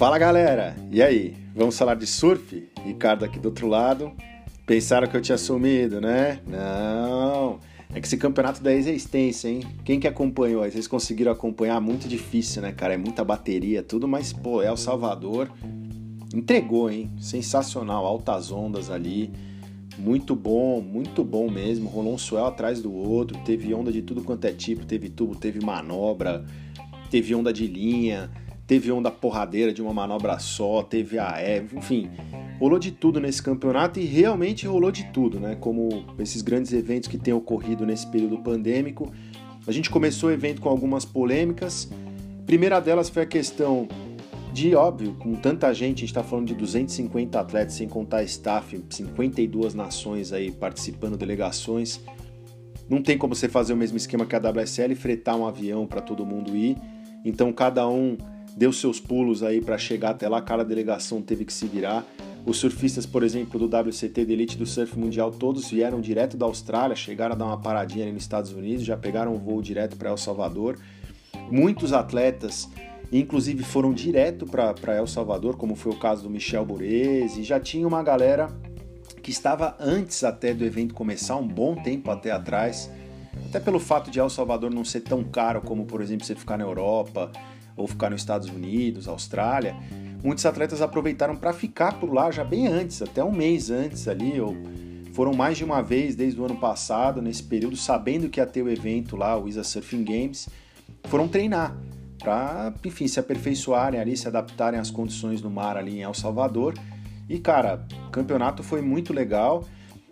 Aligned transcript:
Fala 0.00 0.16
galera, 0.16 0.74
e 0.90 1.02
aí? 1.02 1.36
Vamos 1.54 1.76
falar 1.76 1.94
de 1.94 2.06
surf? 2.06 2.66
Ricardo 2.86 3.22
aqui 3.22 3.38
do 3.38 3.50
outro 3.50 3.68
lado. 3.68 4.10
Pensaram 4.64 5.06
que 5.06 5.14
eu 5.14 5.20
tinha 5.20 5.36
sumido, 5.36 6.00
né? 6.00 6.40
Não. 6.46 7.58
É 7.94 8.00
que 8.00 8.06
esse 8.06 8.16
campeonato 8.16 8.62
da 8.62 8.72
é 8.72 8.78
extenso, 8.78 9.46
hein? 9.46 9.60
Quem 9.84 10.00
que 10.00 10.08
acompanhou 10.08 10.62
aí? 10.62 10.70
Vocês 10.70 10.88
conseguiram 10.88 11.30
acompanhar? 11.30 11.78
Muito 11.82 12.08
difícil, 12.08 12.62
né, 12.62 12.72
cara? 12.72 12.94
É 12.94 12.96
muita 12.96 13.22
bateria, 13.22 13.82
tudo, 13.82 14.08
mas, 14.08 14.32
pô, 14.32 14.62
é 14.62 14.72
o 14.72 14.76
Salvador. 14.76 15.50
Entregou, 16.34 16.90
hein? 16.90 17.10
Sensacional, 17.20 18.06
altas 18.06 18.50
ondas 18.50 18.90
ali. 18.90 19.30
Muito 19.98 20.34
bom, 20.34 20.80
muito 20.80 21.22
bom 21.22 21.50
mesmo. 21.50 21.90
Rolou 21.90 22.14
um 22.14 22.18
swell 22.18 22.46
atrás 22.46 22.80
do 22.80 22.90
outro, 22.90 23.36
teve 23.44 23.74
onda 23.74 23.92
de 23.92 24.00
tudo 24.00 24.24
quanto 24.24 24.46
é 24.46 24.52
tipo, 24.52 24.86
teve 24.86 25.10
tubo, 25.10 25.36
teve 25.36 25.62
manobra, 25.62 26.42
teve 27.10 27.34
onda 27.34 27.52
de 27.52 27.66
linha, 27.66 28.30
teve 28.70 28.92
onda 28.92 29.10
porradeira 29.10 29.72
de 29.72 29.82
uma 29.82 29.92
manobra 29.92 30.38
só, 30.38 30.80
teve 30.80 31.18
a 31.18 31.42
Eve, 31.42 31.76
enfim, 31.76 32.08
rolou 32.60 32.78
de 32.78 32.92
tudo 32.92 33.18
nesse 33.18 33.42
campeonato 33.42 33.98
e 33.98 34.04
realmente 34.04 34.64
rolou 34.64 34.92
de 34.92 35.06
tudo, 35.06 35.40
né? 35.40 35.56
Como 35.58 35.88
esses 36.20 36.40
grandes 36.40 36.72
eventos 36.72 37.08
que 37.08 37.18
têm 37.18 37.34
ocorrido 37.34 37.84
nesse 37.84 38.06
período 38.06 38.38
pandêmico. 38.38 39.12
A 39.66 39.72
gente 39.72 39.90
começou 39.90 40.28
o 40.28 40.32
evento 40.32 40.60
com 40.60 40.68
algumas 40.68 41.04
polêmicas. 41.04 41.90
A 42.38 42.46
primeira 42.46 42.78
delas 42.78 43.08
foi 43.08 43.24
a 43.24 43.26
questão 43.26 43.88
de, 44.52 44.72
óbvio, 44.76 45.14
com 45.14 45.34
tanta 45.34 45.74
gente, 45.74 45.96
a 45.96 46.00
gente 46.02 46.04
está 46.04 46.22
falando 46.22 46.46
de 46.46 46.54
250 46.54 47.40
atletas, 47.40 47.74
sem 47.74 47.88
contar 47.88 48.22
staff, 48.22 48.80
52 48.88 49.74
nações 49.74 50.32
aí 50.32 50.52
participando, 50.52 51.16
delegações. 51.16 52.00
Não 52.88 53.02
tem 53.02 53.18
como 53.18 53.34
você 53.34 53.48
fazer 53.48 53.72
o 53.72 53.76
mesmo 53.76 53.96
esquema 53.96 54.24
que 54.24 54.36
a 54.36 54.38
WSL, 54.38 54.94
fretar 54.94 55.34
um 55.34 55.44
avião 55.44 55.88
para 55.88 56.00
todo 56.00 56.24
mundo 56.24 56.56
ir. 56.56 56.76
Então 57.24 57.52
cada 57.52 57.88
um 57.88 58.16
deu 58.60 58.74
seus 58.74 59.00
pulos 59.00 59.42
aí 59.42 59.58
para 59.58 59.78
chegar 59.78 60.10
até 60.10 60.28
lá, 60.28 60.42
cada 60.42 60.62
delegação 60.62 61.22
teve 61.22 61.46
que 61.46 61.52
se 61.52 61.66
virar. 61.66 62.04
Os 62.44 62.58
surfistas, 62.58 63.06
por 63.06 63.22
exemplo, 63.22 63.58
do 63.58 63.74
WCT 63.74 64.22
de 64.26 64.32
Elite 64.34 64.58
do 64.58 64.66
Surf 64.66 64.98
Mundial, 64.98 65.30
todos 65.30 65.70
vieram 65.70 65.98
direto 65.98 66.36
da 66.36 66.44
Austrália, 66.44 66.94
chegaram 66.94 67.34
a 67.34 67.38
dar 67.38 67.46
uma 67.46 67.58
paradinha 67.58 68.04
ali 68.04 68.12
nos 68.12 68.22
Estados 68.22 68.52
Unidos, 68.52 68.84
já 68.84 68.98
pegaram 68.98 69.34
um 69.34 69.38
voo 69.38 69.62
direto 69.62 69.96
para 69.96 70.10
El 70.10 70.18
Salvador. 70.18 70.78
Muitos 71.50 71.94
atletas, 71.94 72.68
inclusive, 73.10 73.64
foram 73.64 73.94
direto 73.94 74.44
para 74.44 74.94
El 74.94 75.06
Salvador, 75.06 75.56
como 75.56 75.74
foi 75.74 75.92
o 75.92 75.98
caso 75.98 76.24
do 76.24 76.28
Michel 76.28 76.66
Borese, 76.66 77.42
já 77.42 77.58
tinha 77.58 77.88
uma 77.88 78.02
galera 78.02 78.54
que 79.22 79.30
estava 79.30 79.74
antes 79.80 80.22
até 80.22 80.52
do 80.52 80.66
evento 80.66 80.92
começar, 80.92 81.36
um 81.36 81.48
bom 81.48 81.76
tempo 81.76 82.10
até 82.10 82.30
atrás, 82.30 82.90
até 83.48 83.58
pelo 83.58 83.80
fato 83.80 84.10
de 84.10 84.20
El 84.20 84.28
Salvador 84.28 84.70
não 84.70 84.84
ser 84.84 85.00
tão 85.00 85.24
caro 85.24 85.62
como, 85.62 85.86
por 85.86 86.02
exemplo, 86.02 86.26
você 86.26 86.34
ficar 86.34 86.58
na 86.58 86.64
Europa, 86.64 87.32
ou 87.80 87.88
ficar 87.88 88.10
nos 88.10 88.20
Estados 88.20 88.48
Unidos, 88.48 89.08
Austrália, 89.08 89.74
muitos 90.22 90.44
atletas 90.44 90.82
aproveitaram 90.82 91.34
para 91.34 91.52
ficar 91.52 91.98
por 91.98 92.12
lá 92.12 92.30
já 92.30 92.44
bem 92.44 92.66
antes, 92.66 93.00
até 93.00 93.24
um 93.24 93.32
mês 93.32 93.70
antes 93.70 94.06
ali, 94.06 94.40
ou 94.40 94.54
foram 95.12 95.32
mais 95.32 95.56
de 95.56 95.64
uma 95.64 95.82
vez 95.82 96.14
desde 96.14 96.40
o 96.40 96.44
ano 96.44 96.56
passado, 96.56 97.20
nesse 97.22 97.42
período, 97.42 97.76
sabendo 97.76 98.28
que 98.28 98.38
ia 98.38 98.46
ter 98.46 98.62
o 98.62 98.68
evento 98.68 99.16
lá, 99.16 99.36
o 99.36 99.48
ISA 99.48 99.64
Surfing 99.64 100.04
Games, 100.04 100.48
foram 101.04 101.26
treinar 101.26 101.76
para, 102.18 102.72
enfim, 102.84 103.08
se 103.08 103.18
aperfeiçoarem 103.18 103.98
ali, 103.98 104.16
se 104.16 104.28
adaptarem 104.28 104.78
às 104.78 104.90
condições 104.90 105.40
no 105.40 105.50
mar 105.50 105.76
ali 105.76 105.98
em 105.98 106.02
El 106.02 106.14
Salvador. 106.14 106.74
E 107.28 107.38
cara, 107.38 107.86
o 108.08 108.10
campeonato 108.10 108.62
foi 108.62 108.82
muito 108.82 109.12
legal. 109.12 109.64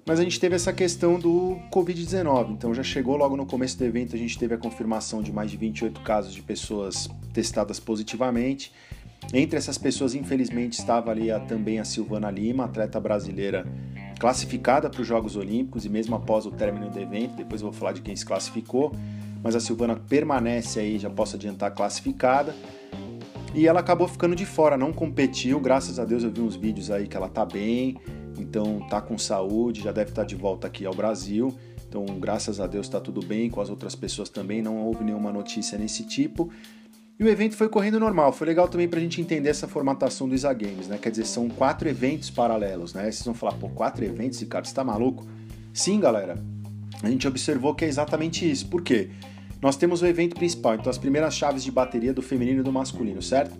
Mas 0.09 0.19
a 0.19 0.23
gente 0.23 0.41
teve 0.41 0.56
essa 0.56 0.73
questão 0.73 1.19
do 1.19 1.59
Covid-19, 1.70 2.53
então 2.53 2.73
já 2.73 2.83
chegou 2.83 3.14
logo 3.14 3.37
no 3.37 3.45
começo 3.45 3.77
do 3.77 3.84
evento, 3.84 4.17
a 4.17 4.19
gente 4.19 4.39
teve 4.39 4.55
a 4.55 4.56
confirmação 4.56 5.23
de 5.23 5.31
mais 5.31 5.51
de 5.51 5.59
28 5.59 6.01
casos 6.01 6.33
de 6.33 6.41
pessoas 6.41 7.11
testadas 7.34 7.78
positivamente. 7.78 8.73
Entre 9.34 9.59
essas 9.59 9.77
pessoas, 9.77 10.14
infelizmente, 10.14 10.79
estava 10.79 11.11
ali 11.11 11.31
a, 11.31 11.39
também 11.39 11.79
a 11.79 11.84
Silvana 11.84 12.30
Lima, 12.30 12.64
atleta 12.64 12.98
brasileira 12.98 13.67
classificada 14.19 14.89
para 14.89 15.02
os 15.02 15.07
Jogos 15.07 15.36
Olímpicos 15.36 15.85
e 15.85 15.91
mesmo 15.91 16.17
após 16.17 16.46
o 16.46 16.51
término 16.51 16.89
do 16.89 16.98
evento, 16.98 17.36
depois 17.36 17.61
eu 17.61 17.70
vou 17.70 17.79
falar 17.79 17.92
de 17.92 18.01
quem 18.01 18.17
se 18.17 18.25
classificou, 18.25 18.95
mas 19.42 19.55
a 19.55 19.61
Silvana 19.61 19.95
permanece 19.95 20.80
aí, 20.80 20.98
já 20.98 21.11
posso 21.11 21.36
adiantar, 21.36 21.75
classificada. 21.75 22.57
E 23.55 23.69
ela 23.69 23.80
acabou 23.80 24.08
ficando 24.08 24.35
de 24.35 24.46
fora, 24.46 24.75
não 24.75 24.90
competiu, 24.90 25.61
graças 25.61 25.98
a 25.98 26.07
Deus 26.07 26.25
eu 26.25 26.30
vi 26.30 26.40
uns 26.40 26.57
vídeos 26.57 26.90
aí 26.90 27.07
que 27.07 27.17
ela 27.17 27.29
tá 27.29 27.45
bem, 27.45 27.98
então 28.41 28.81
tá 28.89 29.01
com 29.01 29.17
saúde, 29.19 29.83
já 29.83 29.93
deve 29.93 30.11
estar 30.11 30.23
tá 30.23 30.27
de 30.27 30.35
volta 30.35 30.67
aqui 30.67 30.85
ao 30.87 30.95
Brasil. 30.95 31.55
Então, 31.89 32.05
graças 32.21 32.61
a 32.61 32.67
Deus 32.67 32.87
está 32.87 33.01
tudo 33.01 33.25
bem, 33.25 33.49
com 33.49 33.61
as 33.61 33.71
outras 33.71 33.95
pessoas 33.95 34.29
também, 34.29 34.61
não 34.61 34.77
houve 34.85 35.03
nenhuma 35.03 35.33
notícia 35.33 35.79
nesse 35.79 36.05
tipo. 36.05 36.51
E 37.19 37.25
o 37.25 37.29
evento 37.29 37.57
foi 37.57 37.69
correndo 37.69 37.99
normal. 37.99 38.33
Foi 38.33 38.47
legal 38.47 38.69
também 38.69 38.87
para 38.87 39.01
a 39.01 39.03
gente 39.03 39.21
entender 39.21 39.49
essa 39.49 39.67
formatação 39.67 40.29
do 40.29 40.35
ISA 40.35 40.53
Games, 40.53 40.87
né? 40.87 40.99
Quer 40.99 41.11
dizer, 41.11 41.27
são 41.27 41.49
quatro 41.49 41.89
eventos 41.89 42.31
paralelos, 42.31 42.95
né? 42.95 43.05
Vocês 43.05 43.25
vão 43.25 43.35
falar, 43.35 43.55
pô, 43.55 43.69
quatro 43.71 44.05
eventos, 44.05 44.39
Ricardo, 44.39 44.67
você 44.67 44.75
tá 44.75 44.85
maluco? 44.85 45.27
Sim, 45.73 45.99
galera. 45.99 46.37
A 47.03 47.11
gente 47.11 47.27
observou 47.27 47.75
que 47.75 47.85
é 47.85 47.89
exatamente 47.89 48.49
isso. 48.49 48.69
Por 48.69 48.83
quê? 48.83 49.11
Nós 49.61 49.77
temos 49.77 50.03
o 50.03 50.07
evento 50.07 50.37
principal, 50.37 50.77
então 50.77 50.89
as 50.89 50.99
primeiras 50.99 51.35
chaves 51.35 51.65
de 51.65 51.73
bateria 51.73 52.13
do 52.13 52.23
feminino 52.23 52.61
e 52.61 52.63
do 52.63 52.73
masculino, 52.73 53.20
certo? 53.20 53.59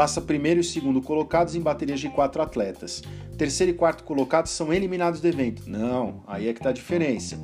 Passa 0.00 0.18
primeiro 0.18 0.60
e 0.60 0.64
segundo 0.64 1.02
colocados 1.02 1.54
em 1.54 1.60
baterias 1.60 2.00
de 2.00 2.08
quatro 2.08 2.40
atletas. 2.40 3.02
Terceiro 3.36 3.72
e 3.72 3.74
quarto 3.74 4.02
colocados 4.02 4.50
são 4.50 4.72
eliminados 4.72 5.20
do 5.20 5.28
evento. 5.28 5.68
Não, 5.68 6.24
aí 6.26 6.48
é 6.48 6.54
que 6.54 6.60
tá 6.60 6.70
a 6.70 6.72
diferença. 6.72 7.38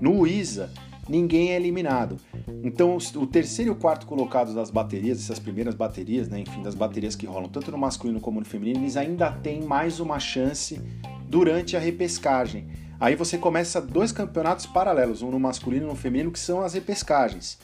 No 0.00 0.26
ISA, 0.26 0.72
ninguém 1.06 1.50
é 1.50 1.56
eliminado. 1.56 2.16
Então, 2.64 2.96
o 3.16 3.26
terceiro 3.26 3.72
e 3.72 3.74
o 3.74 3.76
quarto 3.76 4.06
colocados 4.06 4.54
das 4.54 4.70
baterias, 4.70 5.18
essas 5.18 5.38
primeiras 5.38 5.74
baterias, 5.74 6.26
né, 6.26 6.40
enfim, 6.40 6.62
das 6.62 6.74
baterias 6.74 7.14
que 7.14 7.26
rolam 7.26 7.50
tanto 7.50 7.70
no 7.70 7.76
masculino 7.76 8.18
como 8.18 8.40
no 8.40 8.46
feminino, 8.46 8.80
eles 8.80 8.96
ainda 8.96 9.30
têm 9.30 9.60
mais 9.60 10.00
uma 10.00 10.18
chance 10.18 10.80
durante 11.28 11.76
a 11.76 11.80
repescagem. 11.80 12.66
Aí 12.98 13.14
você 13.14 13.36
começa 13.36 13.78
dois 13.78 14.10
campeonatos 14.10 14.64
paralelos, 14.64 15.20
um 15.20 15.30
no 15.30 15.38
masculino 15.38 15.82
e 15.82 15.86
um 15.88 15.90
no 15.90 15.96
feminino, 15.96 16.30
que 16.30 16.38
são 16.38 16.62
as 16.62 16.72
repescagens. 16.72 17.58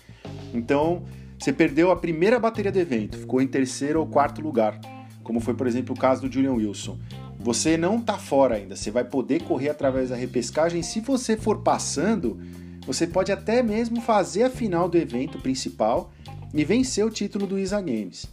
Então, 0.52 1.04
você 1.38 1.52
perdeu 1.52 1.90
a 1.90 1.96
primeira 1.96 2.38
bateria 2.38 2.72
do 2.72 2.78
evento, 2.78 3.18
ficou 3.18 3.40
em 3.40 3.46
terceiro 3.46 4.00
ou 4.00 4.06
quarto 4.06 4.40
lugar, 4.40 4.80
como 5.22 5.40
foi, 5.40 5.54
por 5.54 5.66
exemplo, 5.66 5.94
o 5.94 5.98
caso 5.98 6.22
do 6.22 6.32
Julian 6.32 6.54
Wilson. 6.54 6.98
Você 7.38 7.76
não 7.76 7.98
está 7.98 8.16
fora 8.16 8.56
ainda, 8.56 8.74
você 8.74 8.90
vai 8.90 9.04
poder 9.04 9.42
correr 9.42 9.68
através 9.68 10.10
da 10.10 10.16
repescagem. 10.16 10.82
Se 10.82 11.00
você 11.00 11.36
for 11.36 11.62
passando, 11.62 12.40
você 12.86 13.06
pode 13.06 13.30
até 13.30 13.62
mesmo 13.62 14.00
fazer 14.00 14.44
a 14.44 14.50
final 14.50 14.88
do 14.88 14.96
evento 14.96 15.38
principal 15.38 16.12
e 16.54 16.64
vencer 16.64 17.04
o 17.04 17.10
título 17.10 17.46
do 17.46 17.58
ISA 17.58 17.80
Games. 17.80 18.26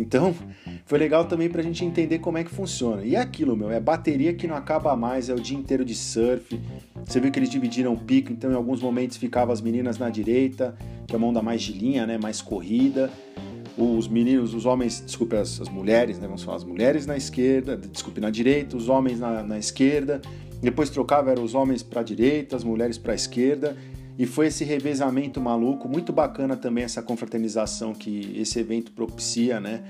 Então, 0.00 0.34
foi 0.86 0.98
legal 0.98 1.24
também 1.24 1.48
para 1.48 1.60
a 1.60 1.64
gente 1.64 1.84
entender 1.84 2.20
como 2.20 2.38
é 2.38 2.44
que 2.44 2.50
funciona. 2.50 3.04
E 3.04 3.14
é 3.16 3.20
aquilo, 3.20 3.56
meu, 3.56 3.70
é 3.70 3.80
bateria 3.80 4.32
que 4.32 4.46
não 4.46 4.56
acaba 4.56 4.94
mais, 4.96 5.28
é 5.28 5.34
o 5.34 5.40
dia 5.40 5.56
inteiro 5.56 5.84
de 5.84 5.94
surf. 5.94 6.58
Você 7.04 7.20
viu 7.20 7.30
que 7.30 7.38
eles 7.38 7.50
dividiram 7.50 7.92
o 7.92 7.98
pico, 7.98 8.32
então 8.32 8.50
em 8.50 8.54
alguns 8.54 8.80
momentos 8.80 9.16
ficavam 9.16 9.52
as 9.52 9.60
meninas 9.60 9.98
na 9.98 10.08
direita, 10.08 10.76
que 11.06 11.14
é 11.14 11.18
uma 11.18 11.26
onda 11.26 11.42
mais 11.42 11.62
de 11.62 11.72
linha, 11.72 12.06
né, 12.06 12.16
mais 12.16 12.40
corrida. 12.40 13.10
Os 13.76 14.08
meninos, 14.08 14.54
os 14.54 14.66
homens, 14.66 15.02
desculpe, 15.04 15.36
as, 15.36 15.60
as 15.60 15.68
mulheres, 15.68 16.18
né, 16.18 16.26
vamos 16.26 16.42
falar, 16.42 16.56
as 16.56 16.64
mulheres 16.64 17.06
na 17.06 17.16
esquerda, 17.16 17.76
desculpe, 17.76 18.20
na 18.20 18.30
direita, 18.30 18.76
os 18.76 18.88
homens 18.88 19.20
na, 19.20 19.42
na 19.42 19.58
esquerda. 19.58 20.20
Depois 20.60 20.90
trocava, 20.90 21.30
eram 21.30 21.44
os 21.44 21.54
homens 21.54 21.82
para 21.82 22.00
a 22.00 22.04
direita, 22.04 22.56
as 22.56 22.64
mulheres 22.64 22.98
para 22.98 23.12
a 23.12 23.14
esquerda. 23.14 23.76
E 24.18 24.26
foi 24.26 24.48
esse 24.48 24.64
revezamento 24.64 25.40
maluco, 25.40 25.88
muito 25.88 26.12
bacana 26.12 26.56
também 26.56 26.82
essa 26.82 27.00
confraternização 27.00 27.94
que 27.94 28.32
esse 28.36 28.58
evento 28.58 28.90
propicia, 28.90 29.60
né? 29.60 29.84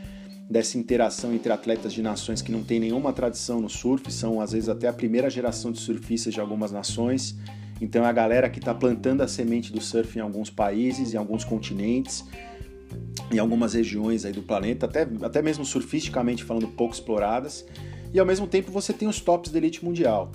Dessa 0.51 0.77
interação 0.77 1.33
entre 1.33 1.51
atletas 1.51 1.95
de 1.95 2.03
nações 2.03 2.43
que 2.43 2.53
não 2.53 2.63
tem 2.63 2.79
nenhuma 2.79 3.11
tradição 3.11 3.59
no 3.59 3.71
surf, 3.71 4.13
são 4.13 4.39
às 4.39 4.53
vezes 4.53 4.69
até 4.69 4.87
a 4.87 4.93
primeira 4.93 5.31
geração 5.31 5.73
de 5.73 5.79
surfistas 5.79 6.35
de 6.35 6.41
algumas 6.41 6.71
nações. 6.71 7.39
Então 7.81 8.05
é 8.05 8.09
a 8.09 8.13
galera 8.13 8.51
que 8.51 8.59
está 8.59 8.75
plantando 8.75 9.23
a 9.23 9.29
semente 9.29 9.73
do 9.73 9.81
surf 9.81 10.19
em 10.19 10.21
alguns 10.21 10.51
países, 10.51 11.15
em 11.15 11.17
alguns 11.17 11.43
continentes, 11.43 12.23
em 13.33 13.39
algumas 13.39 13.73
regiões 13.73 14.27
aí 14.27 14.33
do 14.33 14.43
planeta, 14.43 14.85
até, 14.85 15.09
até 15.23 15.41
mesmo 15.41 15.65
surfisticamente 15.65 16.45
falando 16.45 16.69
pouco 16.69 16.93
exploradas. 16.93 17.65
E 18.13 18.19
ao 18.19 18.27
mesmo 18.27 18.47
tempo 18.47 18.71
você 18.71 18.93
tem 18.93 19.09
os 19.09 19.21
tops 19.21 19.51
da 19.51 19.57
elite 19.57 19.83
mundial. 19.83 20.33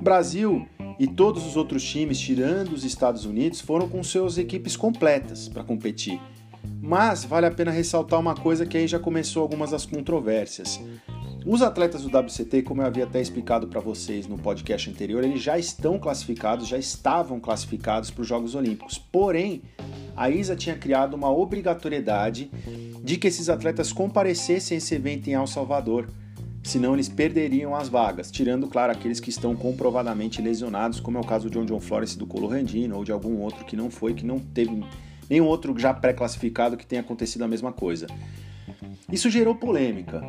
Brasil 0.00 0.66
e 0.98 1.06
todos 1.06 1.46
os 1.46 1.56
outros 1.56 1.84
times, 1.84 2.18
tirando 2.18 2.72
os 2.72 2.84
Estados 2.84 3.24
Unidos, 3.24 3.60
foram 3.60 3.88
com 3.88 4.02
suas 4.02 4.38
equipes 4.38 4.76
completas 4.76 5.48
para 5.48 5.64
competir. 5.64 6.20
Mas 6.80 7.24
vale 7.24 7.46
a 7.46 7.50
pena 7.50 7.70
ressaltar 7.70 8.18
uma 8.18 8.34
coisa 8.34 8.66
que 8.66 8.76
aí 8.76 8.86
já 8.86 8.98
começou 8.98 9.42
algumas 9.42 9.70
das 9.70 9.84
controvérsias. 9.84 10.80
Os 11.44 11.62
atletas 11.62 12.02
do 12.02 12.08
WCT, 12.08 12.62
como 12.62 12.82
eu 12.82 12.86
havia 12.86 13.04
até 13.04 13.20
explicado 13.20 13.68
para 13.68 13.80
vocês 13.80 14.26
no 14.26 14.36
podcast 14.36 14.90
anterior, 14.90 15.22
eles 15.22 15.40
já 15.40 15.56
estão 15.56 15.96
classificados, 15.96 16.66
já 16.66 16.76
estavam 16.76 17.38
classificados 17.38 18.10
para 18.10 18.22
os 18.22 18.26
Jogos 18.26 18.56
Olímpicos. 18.56 18.98
Porém, 18.98 19.62
a 20.16 20.28
ISA 20.28 20.56
tinha 20.56 20.76
criado 20.76 21.14
uma 21.14 21.30
obrigatoriedade 21.30 22.50
de 23.00 23.16
que 23.16 23.28
esses 23.28 23.48
atletas 23.48 23.92
comparecessem 23.92 24.74
a 24.74 24.78
esse 24.78 24.94
evento 24.96 25.28
em 25.28 25.34
El 25.34 25.46
Salvador 25.46 26.08
senão 26.66 26.94
eles 26.94 27.08
perderiam 27.08 27.76
as 27.76 27.88
vagas, 27.88 28.28
tirando, 28.28 28.66
claro, 28.66 28.90
aqueles 28.90 29.20
que 29.20 29.30
estão 29.30 29.54
comprovadamente 29.54 30.42
lesionados, 30.42 30.98
como 30.98 31.16
é 31.16 31.20
o 31.20 31.24
caso 31.24 31.48
de 31.48 31.56
John 31.56 31.64
John 31.64 31.78
Flores 31.78 32.16
do 32.16 32.26
Colo 32.26 32.48
Randino 32.48 32.96
ou 32.96 33.04
de 33.04 33.12
algum 33.12 33.40
outro 33.40 33.64
que 33.64 33.76
não 33.76 33.88
foi, 33.88 34.14
que 34.14 34.26
não 34.26 34.40
teve 34.40 34.84
nenhum 35.30 35.46
outro 35.46 35.78
já 35.78 35.94
pré-classificado 35.94 36.76
que 36.76 36.84
tenha 36.84 37.02
acontecido 37.02 37.42
a 37.42 37.48
mesma 37.48 37.72
coisa. 37.72 38.08
Isso 39.10 39.30
gerou 39.30 39.54
polêmica. 39.54 40.20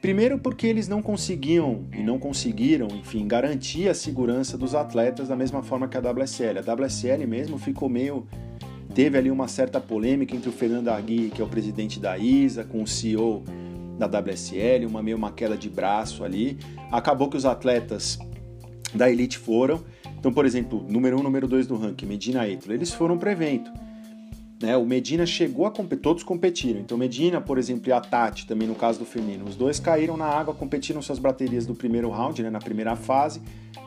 Primeiro 0.00 0.38
porque 0.38 0.66
eles 0.66 0.88
não 0.88 1.02
conseguiam 1.02 1.84
e 1.92 2.02
não 2.02 2.18
conseguiram, 2.18 2.88
enfim, 2.88 3.26
garantir 3.28 3.88
a 3.88 3.94
segurança 3.94 4.56
dos 4.56 4.74
atletas 4.74 5.28
da 5.28 5.36
mesma 5.36 5.62
forma 5.62 5.88
que 5.88 5.96
a 5.96 6.00
WSL. 6.00 6.58
A 6.58 6.74
WSL 6.74 7.26
mesmo 7.26 7.58
ficou 7.58 7.88
meio 7.88 8.26
teve 8.94 9.18
ali 9.18 9.30
uma 9.30 9.46
certa 9.46 9.78
polêmica 9.78 10.34
entre 10.34 10.48
o 10.48 10.52
Fernando 10.52 10.88
Agui, 10.88 11.28
que 11.28 11.42
é 11.42 11.44
o 11.44 11.48
presidente 11.48 12.00
da 12.00 12.16
ISA, 12.16 12.64
com 12.64 12.82
o 12.82 12.86
CEO 12.86 13.44
da 13.98 14.06
WSL, 14.06 14.86
uma 14.86 15.02
meio 15.02 15.16
uma 15.16 15.32
queda 15.32 15.56
de 15.56 15.68
braço 15.68 16.24
ali. 16.24 16.58
Acabou 16.90 17.28
que 17.28 17.36
os 17.36 17.44
atletas 17.44 18.18
da 18.94 19.10
elite 19.10 19.38
foram. 19.38 19.82
Então, 20.18 20.32
por 20.32 20.44
exemplo, 20.44 20.84
número 20.88 21.16
1, 21.16 21.20
um, 21.20 21.22
número 21.22 21.46
2 21.46 21.66
do 21.66 21.76
ranking, 21.76 22.06
Medina 22.06 22.46
e 22.46 22.58
eles 22.68 22.92
foram 22.92 23.18
para 23.18 23.32
evento. 23.32 23.70
Né, 24.60 24.74
o 24.74 24.86
Medina 24.86 25.26
chegou 25.26 25.66
a 25.66 25.70
competir, 25.70 26.02
todos 26.02 26.22
competiram. 26.22 26.80
Então, 26.80 26.96
Medina, 26.96 27.42
por 27.42 27.58
exemplo, 27.58 27.90
e 27.90 27.92
a 27.92 28.00
Tati, 28.00 28.46
também 28.46 28.66
no 28.66 28.74
caso 28.74 28.98
do 28.98 29.04
feminino, 29.04 29.44
os 29.44 29.54
dois 29.54 29.78
caíram 29.78 30.16
na 30.16 30.24
água, 30.24 30.54
competiram 30.54 31.02
suas 31.02 31.18
baterias 31.18 31.66
do 31.66 31.74
primeiro 31.74 32.08
round, 32.08 32.42
né, 32.42 32.48
na 32.48 32.58
primeira 32.58 32.96
fase, 32.96 33.42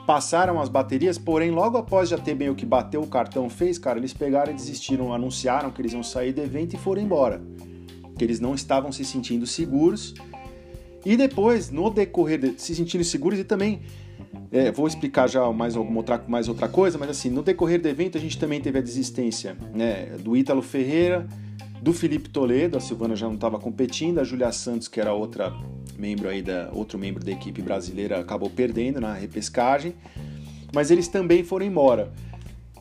passaram 0.05 0.61
as 0.61 0.69
baterias, 0.69 1.17
porém, 1.17 1.49
logo 1.49 1.75
após 1.75 2.09
já 2.09 2.19
ter 2.19 2.35
meio 2.35 2.53
que 2.53 2.67
bateu 2.67 3.01
o 3.01 3.07
cartão, 3.07 3.49
fez, 3.49 3.79
cara, 3.79 3.97
eles 3.97 4.13
pegaram 4.13 4.51
e 4.51 4.55
desistiram, 4.55 5.11
anunciaram 5.11 5.71
que 5.71 5.81
eles 5.81 5.93
iam 5.93 6.03
sair 6.03 6.33
do 6.33 6.41
evento 6.41 6.75
e 6.75 6.77
foram 6.77 7.01
embora. 7.01 7.41
Que 8.19 8.23
eles 8.23 8.39
não 8.39 8.53
estavam 8.53 8.91
se 8.91 9.03
sentindo 9.03 9.47
seguros. 9.47 10.13
E 11.03 11.17
depois, 11.17 11.71
no 11.71 11.89
decorrer 11.89 12.37
de 12.37 12.61
se 12.61 12.75
sentindo 12.75 13.03
seguros 13.03 13.39
e 13.39 13.43
também 13.43 13.81
é, 14.51 14.71
vou 14.71 14.87
explicar 14.87 15.27
já 15.27 15.49
mais 15.51 15.75
alguma 15.75 15.97
outra, 15.97 16.23
mais 16.27 16.47
outra 16.47 16.67
coisa, 16.67 16.97
mas 16.97 17.09
assim, 17.09 17.29
no 17.29 17.41
decorrer 17.41 17.81
do 17.81 17.87
evento 17.87 18.17
a 18.17 18.21
gente 18.21 18.37
também 18.37 18.59
teve 18.59 18.79
a 18.79 18.81
desistência 18.81 19.55
né, 19.73 20.17
do 20.19 20.35
Ítalo 20.35 20.61
Ferreira, 20.61 21.27
do 21.81 21.93
Felipe 21.93 22.29
Toledo, 22.29 22.77
a 22.77 22.81
Silvana 22.81 23.15
já 23.15 23.27
não 23.27 23.35
estava 23.35 23.57
competindo, 23.57 24.19
a 24.19 24.23
Julia 24.23 24.51
Santos, 24.51 24.87
que 24.87 24.99
era 24.99 25.13
outra 25.13 25.53
membro 25.97 26.27
aí 26.27 26.41
da 26.41 26.69
outro 26.73 26.97
membro 26.99 27.23
da 27.23 27.31
equipe 27.31 27.61
brasileira, 27.61 28.19
acabou 28.19 28.49
perdendo 28.49 28.99
na 28.99 29.13
repescagem, 29.13 29.95
mas 30.73 30.91
eles 30.91 31.07
também 31.07 31.43
foram 31.43 31.65
embora. 31.65 32.11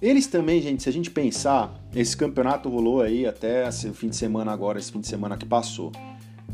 Eles 0.00 0.26
também, 0.26 0.62
gente, 0.62 0.82
se 0.82 0.88
a 0.88 0.92
gente 0.92 1.10
pensar, 1.10 1.74
esse 1.94 2.16
campeonato 2.16 2.68
rolou 2.68 3.02
aí 3.02 3.26
até 3.26 3.68
o 3.68 3.94
fim 3.94 4.08
de 4.08 4.16
semana 4.16 4.52
agora, 4.52 4.78
esse 4.78 4.92
fim 4.92 5.00
de 5.00 5.08
semana 5.08 5.36
que 5.36 5.44
passou. 5.44 5.90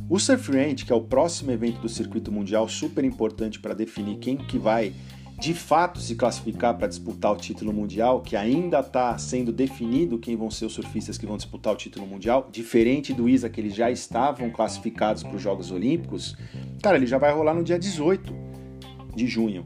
O 0.09 0.19
Surf 0.19 0.51
Range, 0.51 0.85
que 0.85 0.93
é 0.93 0.97
o 0.97 1.01
próximo 1.01 1.51
evento 1.51 1.81
do 1.81 1.89
circuito 1.89 2.33
mundial, 2.33 2.69
super 2.69 3.05
importante 3.05 3.61
para 3.61 3.75
definir 3.75 4.19
quem 4.19 4.37
que 4.37 4.59
vai 4.59 4.93
de 5.39 5.53
fato 5.53 5.99
se 6.01 6.15
classificar 6.15 6.77
para 6.77 6.87
disputar 6.87 7.33
o 7.33 7.37
título 7.37 7.73
mundial, 7.73 8.23
que 8.23 8.37
ainda 8.37 8.81
está 8.81 9.17
sendo 9.19 9.53
definido 9.53 10.19
quem 10.19 10.37
vão 10.37 10.51
ser 10.51 10.67
os 10.67 10.73
surfistas 10.73 11.19
que 11.19 11.27
vão 11.27 11.37
disputar 11.37 11.73
o 11.73 11.77
título 11.77 12.07
mundial, 12.07 12.49
diferente 12.51 13.13
do 13.13 13.29
ISA 13.29 13.51
que 13.51 13.61
eles 13.61 13.75
já 13.75 13.91
estavam 13.91 14.49
classificados 14.51 15.23
para 15.23 15.37
os 15.37 15.43
Jogos 15.43 15.71
Olímpicos, 15.71 16.37
cara, 16.83 16.97
ele 16.97 17.07
já 17.07 17.19
vai 17.19 17.33
rolar 17.33 17.53
no 17.53 17.65
dia 17.65 17.79
18 17.79 18.33
de 19.15 19.27
junho. 19.27 19.65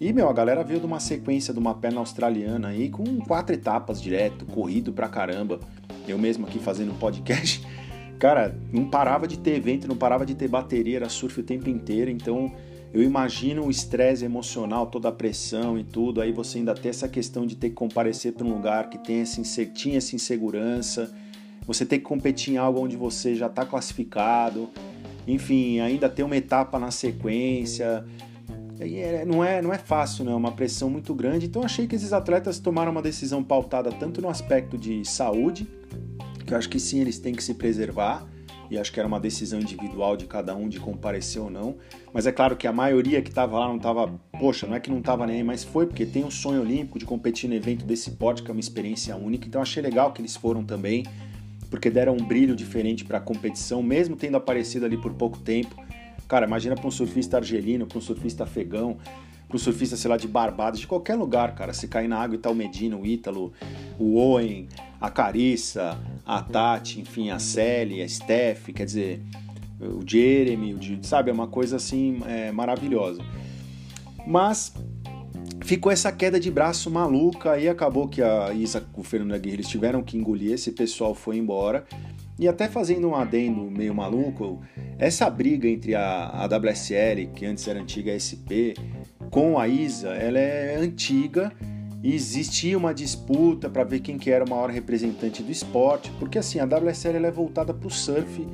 E, 0.00 0.14
meu, 0.14 0.30
a 0.30 0.32
galera 0.32 0.64
veio 0.64 0.80
de 0.80 0.86
uma 0.86 0.98
sequência 0.98 1.52
de 1.52 1.60
uma 1.60 1.74
perna 1.74 2.00
australiana 2.00 2.68
aí 2.68 2.88
com 2.88 3.04
quatro 3.18 3.54
etapas 3.54 4.00
direto, 4.00 4.46
corrido 4.46 4.94
pra 4.94 5.10
caramba. 5.10 5.60
Eu 6.08 6.16
mesmo 6.16 6.46
aqui 6.46 6.58
fazendo 6.58 6.98
podcast. 6.98 7.62
Cara, 8.18 8.56
não 8.72 8.88
parava 8.88 9.28
de 9.28 9.38
ter 9.38 9.56
evento, 9.56 9.86
não 9.86 9.96
parava 9.96 10.24
de 10.24 10.34
ter 10.34 10.48
bateria, 10.48 10.96
era 10.96 11.08
surf 11.10 11.40
o 11.40 11.42
tempo 11.42 11.68
inteiro, 11.68 12.10
então 12.10 12.50
eu 12.92 13.02
imagino 13.02 13.66
o 13.66 13.70
estresse 13.70 14.24
emocional, 14.24 14.86
toda 14.86 15.08
a 15.08 15.12
pressão 15.12 15.78
e 15.78 15.84
tudo, 15.84 16.20
aí 16.20 16.32
você 16.32 16.58
ainda 16.58 16.74
tem 16.74 16.90
essa 16.90 17.08
questão 17.08 17.46
de 17.46 17.56
ter 17.56 17.68
que 17.68 17.74
comparecer 17.74 18.32
para 18.32 18.46
um 18.46 18.52
lugar 18.52 18.90
que 18.90 18.98
tem 18.98 19.20
essa, 19.20 19.42
tinha 19.66 19.98
essa 19.98 20.16
insegurança, 20.16 21.10
você 21.66 21.86
tem 21.86 21.98
que 21.98 22.04
competir 22.04 22.54
em 22.54 22.56
algo 22.56 22.80
onde 22.80 22.96
você 22.96 23.34
já 23.34 23.46
está 23.46 23.64
classificado, 23.64 24.68
enfim, 25.26 25.80
ainda 25.80 26.08
tem 26.08 26.24
uma 26.24 26.36
etapa 26.36 26.78
na 26.78 26.90
sequência, 26.90 28.04
não 29.26 29.44
é, 29.44 29.60
não 29.60 29.72
é 29.72 29.78
fácil, 29.78 30.24
né? 30.24 30.32
é 30.32 30.34
uma 30.34 30.52
pressão 30.52 30.88
muito 30.88 31.14
grande, 31.14 31.46
então 31.46 31.62
achei 31.62 31.86
que 31.86 31.94
esses 31.94 32.12
atletas 32.12 32.58
tomaram 32.58 32.90
uma 32.90 33.02
decisão 33.02 33.42
pautada 33.44 33.92
tanto 33.92 34.22
no 34.22 34.28
aspecto 34.28 34.78
de 34.78 35.04
saúde, 35.04 35.68
que 36.46 36.54
eu 36.54 36.58
acho 36.58 36.68
que 36.68 36.80
sim, 36.80 37.00
eles 37.00 37.18
têm 37.18 37.34
que 37.34 37.44
se 37.44 37.54
preservar, 37.54 38.26
e 38.70 38.78
acho 38.78 38.92
que 38.92 39.00
era 39.00 39.06
uma 39.06 39.18
decisão 39.18 39.60
individual 39.60 40.16
de 40.16 40.26
cada 40.26 40.54
um 40.54 40.68
de 40.68 40.78
comparecer 40.78 41.42
ou 41.42 41.50
não. 41.50 41.76
Mas 42.14 42.26
é 42.26 42.32
claro 42.32 42.56
que 42.56 42.68
a 42.68 42.72
maioria 42.72 43.20
que 43.20 43.28
estava 43.28 43.58
lá 43.58 43.66
não 43.66 43.76
estava, 43.76 44.08
poxa, 44.38 44.66
não 44.66 44.76
é 44.76 44.80
que 44.80 44.88
não 44.88 45.00
estava 45.00 45.26
nem, 45.26 45.42
mas 45.42 45.64
foi 45.64 45.86
porque 45.86 46.06
tem 46.06 46.24
um 46.24 46.30
sonho 46.30 46.60
olímpico 46.60 46.96
de 46.96 47.04
competir 47.04 47.48
no 47.48 47.56
evento 47.56 47.84
desse 47.84 48.12
porte, 48.12 48.44
que 48.44 48.50
é 48.50 48.52
uma 48.52 48.60
experiência 48.60 49.16
única. 49.16 49.48
Então 49.48 49.60
achei 49.60 49.82
legal 49.82 50.12
que 50.12 50.20
eles 50.22 50.36
foram 50.36 50.64
também, 50.64 51.04
porque 51.68 51.90
deram 51.90 52.12
um 52.14 52.24
brilho 52.24 52.54
diferente 52.54 53.04
para 53.04 53.18
a 53.18 53.20
competição, 53.20 53.82
mesmo 53.82 54.14
tendo 54.14 54.36
aparecido 54.36 54.86
ali 54.86 54.96
por 54.96 55.12
pouco 55.14 55.38
tempo. 55.38 55.74
Cara, 56.30 56.46
imagina 56.46 56.76
para 56.76 56.86
um 56.86 56.92
surfista 56.92 57.38
argelino, 57.38 57.88
para 57.88 57.98
um 57.98 58.00
surfista 58.00 58.44
afegão, 58.44 58.98
para 59.48 59.56
um 59.56 59.58
surfista, 59.58 59.96
sei 59.96 60.08
lá, 60.08 60.16
de 60.16 60.28
Barbados, 60.28 60.78
de 60.78 60.86
qualquer 60.86 61.16
lugar, 61.16 61.56
cara. 61.56 61.72
Se 61.72 61.88
cair 61.88 62.06
na 62.06 62.22
água 62.22 62.36
e 62.36 62.38
tá 62.38 62.48
o 62.48 62.54
Medina, 62.54 62.96
o 62.96 63.04
Ítalo, 63.04 63.52
o 63.98 64.14
Owen, 64.14 64.68
a 65.00 65.10
Carissa, 65.10 65.98
a 66.24 66.40
Tati, 66.40 67.00
enfim, 67.00 67.30
a 67.30 67.40
Sally, 67.40 68.00
a 68.00 68.08
Steph, 68.08 68.68
quer 68.68 68.84
dizer, 68.84 69.20
o 69.80 70.08
Jeremy, 70.08 70.74
o, 70.74 71.04
sabe, 71.04 71.30
é 71.30 71.32
uma 71.32 71.48
coisa 71.48 71.74
assim 71.74 72.20
é, 72.24 72.52
maravilhosa. 72.52 73.20
Mas 74.24 74.72
ficou 75.64 75.90
essa 75.90 76.12
queda 76.12 76.38
de 76.38 76.48
braço 76.48 76.88
maluca 76.92 77.58
e 77.58 77.68
acabou 77.68 78.06
que 78.06 78.22
a 78.22 78.52
Isa 78.52 78.86
o 78.94 79.02
Fernando 79.02 79.34
Aguirre 79.34 79.56
eles 79.56 79.68
tiveram 79.68 80.00
que 80.00 80.16
engolir, 80.16 80.52
esse 80.52 80.70
pessoal 80.70 81.12
foi 81.12 81.38
embora. 81.38 81.84
E 82.40 82.48
até 82.48 82.68
fazendo 82.68 83.06
um 83.06 83.14
adendo 83.14 83.70
meio 83.70 83.94
maluco, 83.94 84.62
essa 84.98 85.28
briga 85.28 85.68
entre 85.68 85.94
a, 85.94 86.26
a 86.26 86.46
WSL, 86.46 87.26
que 87.34 87.44
antes 87.44 87.68
era 87.68 87.78
antiga 87.78 88.16
SP, 88.16 88.72
com 89.30 89.58
a 89.58 89.68
ISA, 89.68 90.08
ela 90.14 90.38
é 90.38 90.74
antiga 90.76 91.52
e 92.02 92.14
existia 92.14 92.78
uma 92.78 92.94
disputa 92.94 93.68
para 93.68 93.84
ver 93.84 94.00
quem 94.00 94.16
que 94.16 94.30
era 94.30 94.42
o 94.42 94.48
maior 94.48 94.70
representante 94.70 95.42
do 95.42 95.52
esporte, 95.52 96.10
porque 96.18 96.38
assim, 96.38 96.58
a 96.58 96.64
WSL 96.64 97.26
é 97.26 97.30
voltada 97.30 97.74
para 97.74 97.86
o 97.86 97.90
surf 97.90 98.46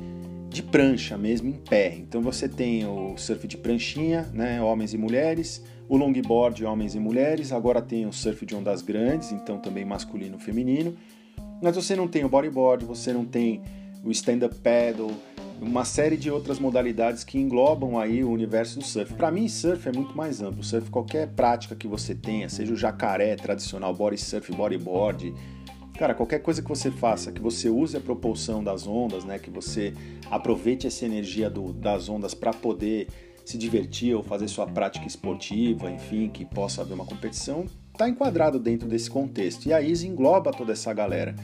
de 0.49 0.61
prancha 0.61 1.17
mesmo, 1.17 1.47
em 1.47 1.53
pé. 1.53 1.95
Então 1.95 2.21
você 2.21 2.49
tem 2.49 2.85
o 2.85 3.15
surf 3.15 3.47
de 3.47 3.55
pranchinha, 3.55 4.23
né, 4.33 4.61
homens 4.61 4.93
e 4.93 4.97
mulheres, 4.97 5.63
o 5.87 5.95
longboard, 5.95 6.65
homens 6.65 6.93
e 6.93 6.99
mulheres, 6.99 7.53
agora 7.53 7.81
tem 7.81 8.05
o 8.05 8.11
surf 8.11 8.45
de 8.45 8.53
ondas 8.53 8.81
grandes, 8.81 9.31
então 9.31 9.57
também 9.59 9.85
masculino 9.85 10.35
e 10.37 10.43
feminino, 10.43 10.93
mas 11.61 11.75
você 11.75 11.95
não 11.95 12.07
tem 12.07 12.23
o 12.23 12.29
bodyboard, 12.29 12.85
você 12.85 13.13
não 13.13 13.25
tem 13.25 13.61
o 14.03 14.11
stand-up 14.11 14.55
paddle, 14.55 15.11
uma 15.59 15.83
série 15.83 16.17
de 16.17 16.29
outras 16.29 16.59
modalidades 16.59 17.23
que 17.23 17.39
englobam 17.39 17.99
aí 17.99 18.23
o 18.23 18.29
universo 18.29 18.79
do 18.79 18.85
surf. 18.85 19.13
Para 19.15 19.31
mim, 19.31 19.47
surf 19.47 19.89
é 19.89 19.91
muito 19.91 20.15
mais 20.15 20.41
amplo. 20.41 20.63
Surf, 20.63 20.89
qualquer 20.89 21.29
prática 21.29 21.75
que 21.75 21.87
você 21.87 22.13
tenha, 22.13 22.47
seja 22.47 22.73
o 22.73 22.77
jacaré 22.77 23.35
tradicional, 23.35 23.93
body 23.93 24.17
surf, 24.17 24.51
bodyboard, 24.53 25.33
cara, 25.97 26.13
qualquer 26.13 26.39
coisa 26.39 26.61
que 26.61 26.69
você 26.69 26.91
faça, 26.91 27.31
que 27.31 27.41
você 27.41 27.69
use 27.69 27.97
a 27.97 27.99
propulsão 27.99 28.63
das 28.63 28.87
ondas, 28.87 29.25
né, 29.25 29.39
que 29.39 29.49
você 29.49 29.93
aproveite 30.29 30.85
essa 30.85 31.05
energia 31.05 31.49
do, 31.49 31.73
das 31.73 32.07
ondas 32.07 32.35
para 32.35 32.53
poder 32.53 33.07
se 33.43 33.57
divertir 33.57 34.13
ou 34.13 34.21
fazer 34.21 34.47
sua 34.47 34.67
prática 34.67 35.07
esportiva, 35.07 35.89
enfim, 35.89 36.29
que 36.29 36.45
possa 36.45 36.81
haver 36.81 36.93
uma 36.93 37.05
competição, 37.05 37.65
está 37.97 38.07
enquadrado 38.07 38.59
dentro 38.59 38.87
desse 38.87 39.09
contexto. 39.09 39.65
E 39.65 39.73
a 39.73 39.81
ISA 39.81 40.07
engloba 40.07 40.51
toda 40.51 40.71
essa 40.71 40.93
galera. 40.93 41.35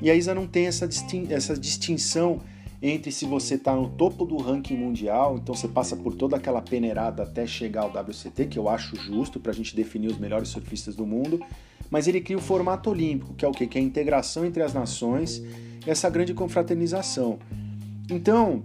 E 0.00 0.10
a 0.10 0.14
ISA 0.14 0.34
não 0.34 0.46
tem 0.46 0.66
essa, 0.66 0.86
distin 0.86 1.26
essa 1.30 1.56
distinção 1.56 2.40
entre 2.82 3.12
se 3.12 3.24
você 3.24 3.54
está 3.54 3.74
no 3.74 3.88
topo 3.90 4.24
do 4.24 4.36
ranking 4.36 4.76
mundial, 4.76 5.38
então 5.40 5.54
você 5.54 5.68
passa 5.68 5.94
por 5.94 6.14
toda 6.14 6.36
aquela 6.36 6.60
peneirada 6.60 7.22
até 7.22 7.46
chegar 7.46 7.82
ao 7.82 7.90
WCT, 7.90 8.46
que 8.46 8.58
eu 8.58 8.68
acho 8.68 8.96
justo 8.96 9.38
para 9.38 9.52
a 9.52 9.54
gente 9.54 9.76
definir 9.76 10.08
os 10.08 10.18
melhores 10.18 10.48
surfistas 10.48 10.96
do 10.96 11.06
mundo, 11.06 11.40
mas 11.88 12.08
ele 12.08 12.20
cria 12.20 12.36
o 12.36 12.40
formato 12.40 12.90
olímpico, 12.90 13.34
que 13.34 13.44
é 13.44 13.48
o 13.48 13.52
quê? 13.52 13.68
Que 13.68 13.78
é 13.78 13.80
a 13.80 13.84
integração 13.84 14.44
entre 14.44 14.64
as 14.64 14.74
nações 14.74 15.40
e 15.86 15.88
essa 15.90 16.10
grande 16.10 16.34
confraternização. 16.34 17.38
Então, 18.10 18.64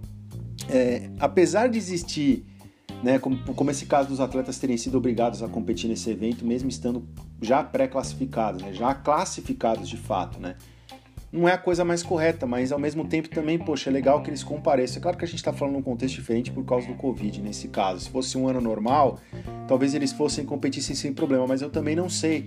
é, 0.68 1.08
apesar 1.20 1.68
de 1.68 1.78
existir, 1.78 2.44
né, 3.02 3.18
como, 3.18 3.38
como 3.54 3.70
esse 3.70 3.86
caso 3.86 4.08
dos 4.08 4.20
atletas 4.20 4.58
terem 4.58 4.76
sido 4.76 4.98
obrigados 4.98 5.42
a 5.42 5.48
competir 5.48 5.88
nesse 5.88 6.10
evento, 6.10 6.44
mesmo 6.44 6.68
estando 6.68 7.06
já 7.40 7.62
pré-classificados, 7.62 8.62
né, 8.62 8.72
já 8.72 8.94
classificados 8.94 9.88
de 9.88 9.96
fato, 9.96 10.40
né? 10.40 10.56
não 11.30 11.48
é 11.48 11.52
a 11.52 11.58
coisa 11.58 11.84
mais 11.84 12.02
correta, 12.02 12.46
mas 12.46 12.72
ao 12.72 12.78
mesmo 12.78 13.06
tempo 13.06 13.28
também, 13.28 13.58
poxa, 13.58 13.90
é 13.90 13.92
legal 13.92 14.22
que 14.22 14.30
eles 14.30 14.42
compareçam. 14.42 14.98
É 14.98 15.02
claro 15.02 15.16
que 15.16 15.24
a 15.24 15.28
gente 15.28 15.36
está 15.36 15.52
falando 15.52 15.74
num 15.74 15.82
contexto 15.82 16.16
diferente 16.16 16.50
por 16.50 16.64
causa 16.64 16.86
do 16.86 16.94
Covid 16.94 17.42
nesse 17.42 17.68
caso. 17.68 18.00
Se 18.00 18.10
fosse 18.10 18.38
um 18.38 18.48
ano 18.48 18.60
normal, 18.60 19.18
talvez 19.66 19.94
eles 19.94 20.12
fossem 20.12 20.44
competissem 20.44 20.96
sem 20.96 21.12
problema, 21.12 21.46
mas 21.46 21.60
eu 21.60 21.68
também 21.68 21.94
não 21.94 22.08
sei. 22.08 22.46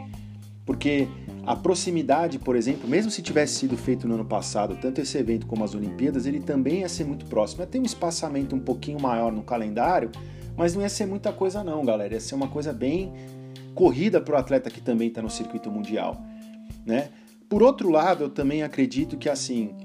Porque 0.65 1.08
a 1.46 1.55
proximidade, 1.55 2.39
por 2.39 2.55
exemplo, 2.55 2.89
mesmo 2.89 3.12
se 3.12 3.22
tivesse 3.22 3.55
sido 3.55 3.77
feito 3.77 4.08
no 4.08 4.15
ano 4.15 4.25
passado, 4.25 4.75
tanto 4.81 5.00
esse 5.01 5.17
evento 5.17 5.46
como 5.46 5.63
as 5.63 5.75
Olimpíadas, 5.75 6.25
ele 6.25 6.39
também 6.39 6.79
ia 6.79 6.89
ser 6.89 7.03
muito 7.03 7.25
próximo. 7.25 7.62
Ia 7.62 7.67
ter 7.67 7.79
um 7.79 7.84
espaçamento 7.84 8.55
um 8.55 8.60
pouquinho 8.60 9.00
maior 9.00 9.31
no 9.31 9.43
calendário, 9.43 10.12
mas 10.55 10.75
não 10.75 10.81
ia 10.81 10.89
ser 10.89 11.05
muita 11.05 11.31
coisa 11.31 11.63
não, 11.63 11.86
galera. 11.86 12.13
Ia 12.13 12.20
ser 12.20 12.36
uma 12.36 12.48
coisa 12.48 12.72
bem 12.74 13.13
corrida 13.74 14.20
para 14.20 14.36
o 14.36 14.38
atleta 14.38 14.70
que 14.70 14.81
também 14.81 15.08
está 15.08 15.22
no 15.22 15.29
circuito 15.29 15.72
mundial, 15.72 16.22
né? 16.86 17.10
Por 17.50 17.63
outro 17.63 17.89
lado, 17.89 18.25
eu 18.25 18.29
também 18.29 18.63
acredito 18.63 19.17
que 19.17 19.27
assim 19.27 19.75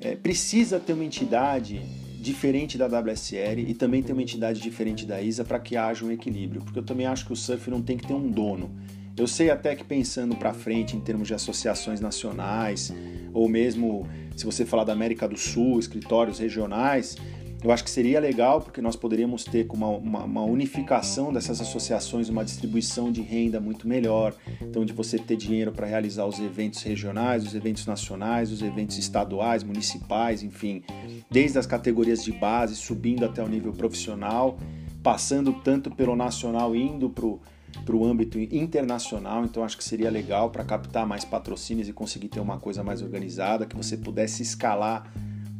é, 0.00 0.16
precisa 0.16 0.80
ter 0.80 0.92
uma 0.92 1.04
entidade 1.04 1.80
diferente 2.22 2.78
da 2.78 2.86
WSL 2.86 3.60
e 3.66 3.74
também 3.74 4.02
tem 4.02 4.12
uma 4.14 4.22
entidade 4.22 4.60
diferente 4.60 5.04
da 5.04 5.20
ISA 5.20 5.44
para 5.44 5.58
que 5.58 5.76
haja 5.76 6.04
um 6.04 6.10
equilíbrio, 6.10 6.62
porque 6.62 6.78
eu 6.78 6.82
também 6.84 7.04
acho 7.06 7.26
que 7.26 7.32
o 7.32 7.36
surf 7.36 7.68
não 7.68 7.82
tem 7.82 7.96
que 7.96 8.06
ter 8.06 8.14
um 8.14 8.30
dono. 8.30 8.70
Eu 9.16 9.26
sei 9.26 9.50
até 9.50 9.76
que 9.76 9.84
pensando 9.84 10.34
para 10.36 10.54
frente 10.54 10.96
em 10.96 11.00
termos 11.00 11.28
de 11.28 11.34
associações 11.34 12.00
nacionais, 12.00 12.94
ou 13.34 13.48
mesmo 13.48 14.08
se 14.36 14.46
você 14.46 14.64
falar 14.64 14.84
da 14.84 14.92
América 14.92 15.28
do 15.28 15.36
Sul, 15.36 15.78
escritórios 15.78 16.38
regionais, 16.38 17.16
eu 17.62 17.70
acho 17.70 17.84
que 17.84 17.90
seria 17.90 18.18
legal 18.18 18.60
porque 18.60 18.80
nós 18.80 18.96
poderíamos 18.96 19.44
ter 19.44 19.66
uma, 19.70 19.86
uma, 19.88 20.24
uma, 20.24 20.42
unificação 20.42 21.32
dessas 21.32 21.60
associações, 21.60 22.28
uma 22.28 22.44
distribuição 22.44 23.12
de 23.12 23.22
renda 23.22 23.60
muito 23.60 23.86
melhor. 23.86 24.34
Então, 24.60 24.84
de 24.84 24.92
você 24.92 25.18
ter 25.18 25.36
dinheiro 25.36 25.70
para 25.70 25.86
realizar 25.86 26.26
os 26.26 26.40
eventos 26.40 26.82
regionais, 26.82 27.46
os 27.46 27.54
eventos 27.54 27.86
nacionais, 27.86 28.50
os 28.50 28.62
eventos 28.62 28.98
estaduais, 28.98 29.62
municipais, 29.62 30.42
enfim, 30.42 30.82
desde 31.30 31.58
as 31.58 31.66
categorias 31.66 32.24
de 32.24 32.32
base, 32.32 32.74
subindo 32.74 33.24
até 33.24 33.42
o 33.42 33.48
nível 33.48 33.72
profissional, 33.72 34.58
passando 35.02 35.52
tanto 35.52 35.90
pelo 35.90 36.16
nacional, 36.16 36.74
indo 36.74 37.08
para 37.10 37.96
o 37.96 38.04
âmbito 38.04 38.38
internacional, 38.40 39.44
então 39.44 39.62
acho 39.62 39.76
que 39.76 39.84
seria 39.84 40.10
legal 40.10 40.50
para 40.50 40.64
captar 40.64 41.06
mais 41.06 41.24
patrocínios 41.24 41.88
e 41.88 41.92
conseguir 41.92 42.28
ter 42.28 42.40
uma 42.40 42.58
coisa 42.58 42.82
mais 42.82 43.02
organizada, 43.02 43.66
que 43.66 43.76
você 43.76 43.96
pudesse 43.96 44.42
escalar 44.42 45.12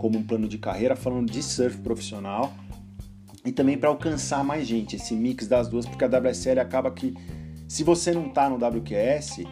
como 0.03 0.19
um 0.19 0.23
plano 0.25 0.49
de 0.49 0.59
carreira, 0.59 0.97
falando 0.97 1.31
de 1.31 1.41
surf 1.41 1.79
profissional, 1.79 2.53
e 3.45 3.53
também 3.53 3.79
para 3.79 3.89
alcançar 3.89 4.43
mais 4.43 4.67
gente, 4.67 4.97
esse 4.97 5.15
mix 5.15 5.47
das 5.47 5.69
duas, 5.69 5.87
porque 5.87 6.05
a 6.05 6.09
WSL 6.09 6.59
acaba 6.59 6.91
que, 6.91 7.15
se 7.69 7.85
você 7.85 8.11
não 8.11 8.27
está 8.27 8.51
no 8.51 8.57
WQS, 8.57 9.45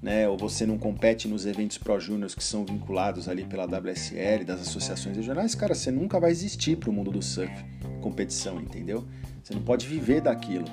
né, 0.00 0.28
ou 0.28 0.38
você 0.38 0.64
não 0.64 0.78
compete 0.78 1.26
nos 1.26 1.44
eventos 1.46 1.78
Pro 1.78 1.98
Juniors 1.98 2.32
que 2.32 2.44
são 2.44 2.64
vinculados 2.64 3.28
ali 3.28 3.44
pela 3.44 3.64
WSL, 3.64 4.44
das 4.44 4.60
associações 4.60 5.16
regionais, 5.16 5.56
cara, 5.56 5.74
você 5.74 5.90
nunca 5.90 6.20
vai 6.20 6.30
existir 6.30 6.76
para 6.76 6.90
o 6.90 6.92
mundo 6.92 7.10
do 7.10 7.20
surf, 7.20 7.52
competição, 8.00 8.60
entendeu? 8.60 9.04
Você 9.42 9.52
não 9.52 9.62
pode 9.62 9.84
viver 9.84 10.20
daquilo. 10.20 10.66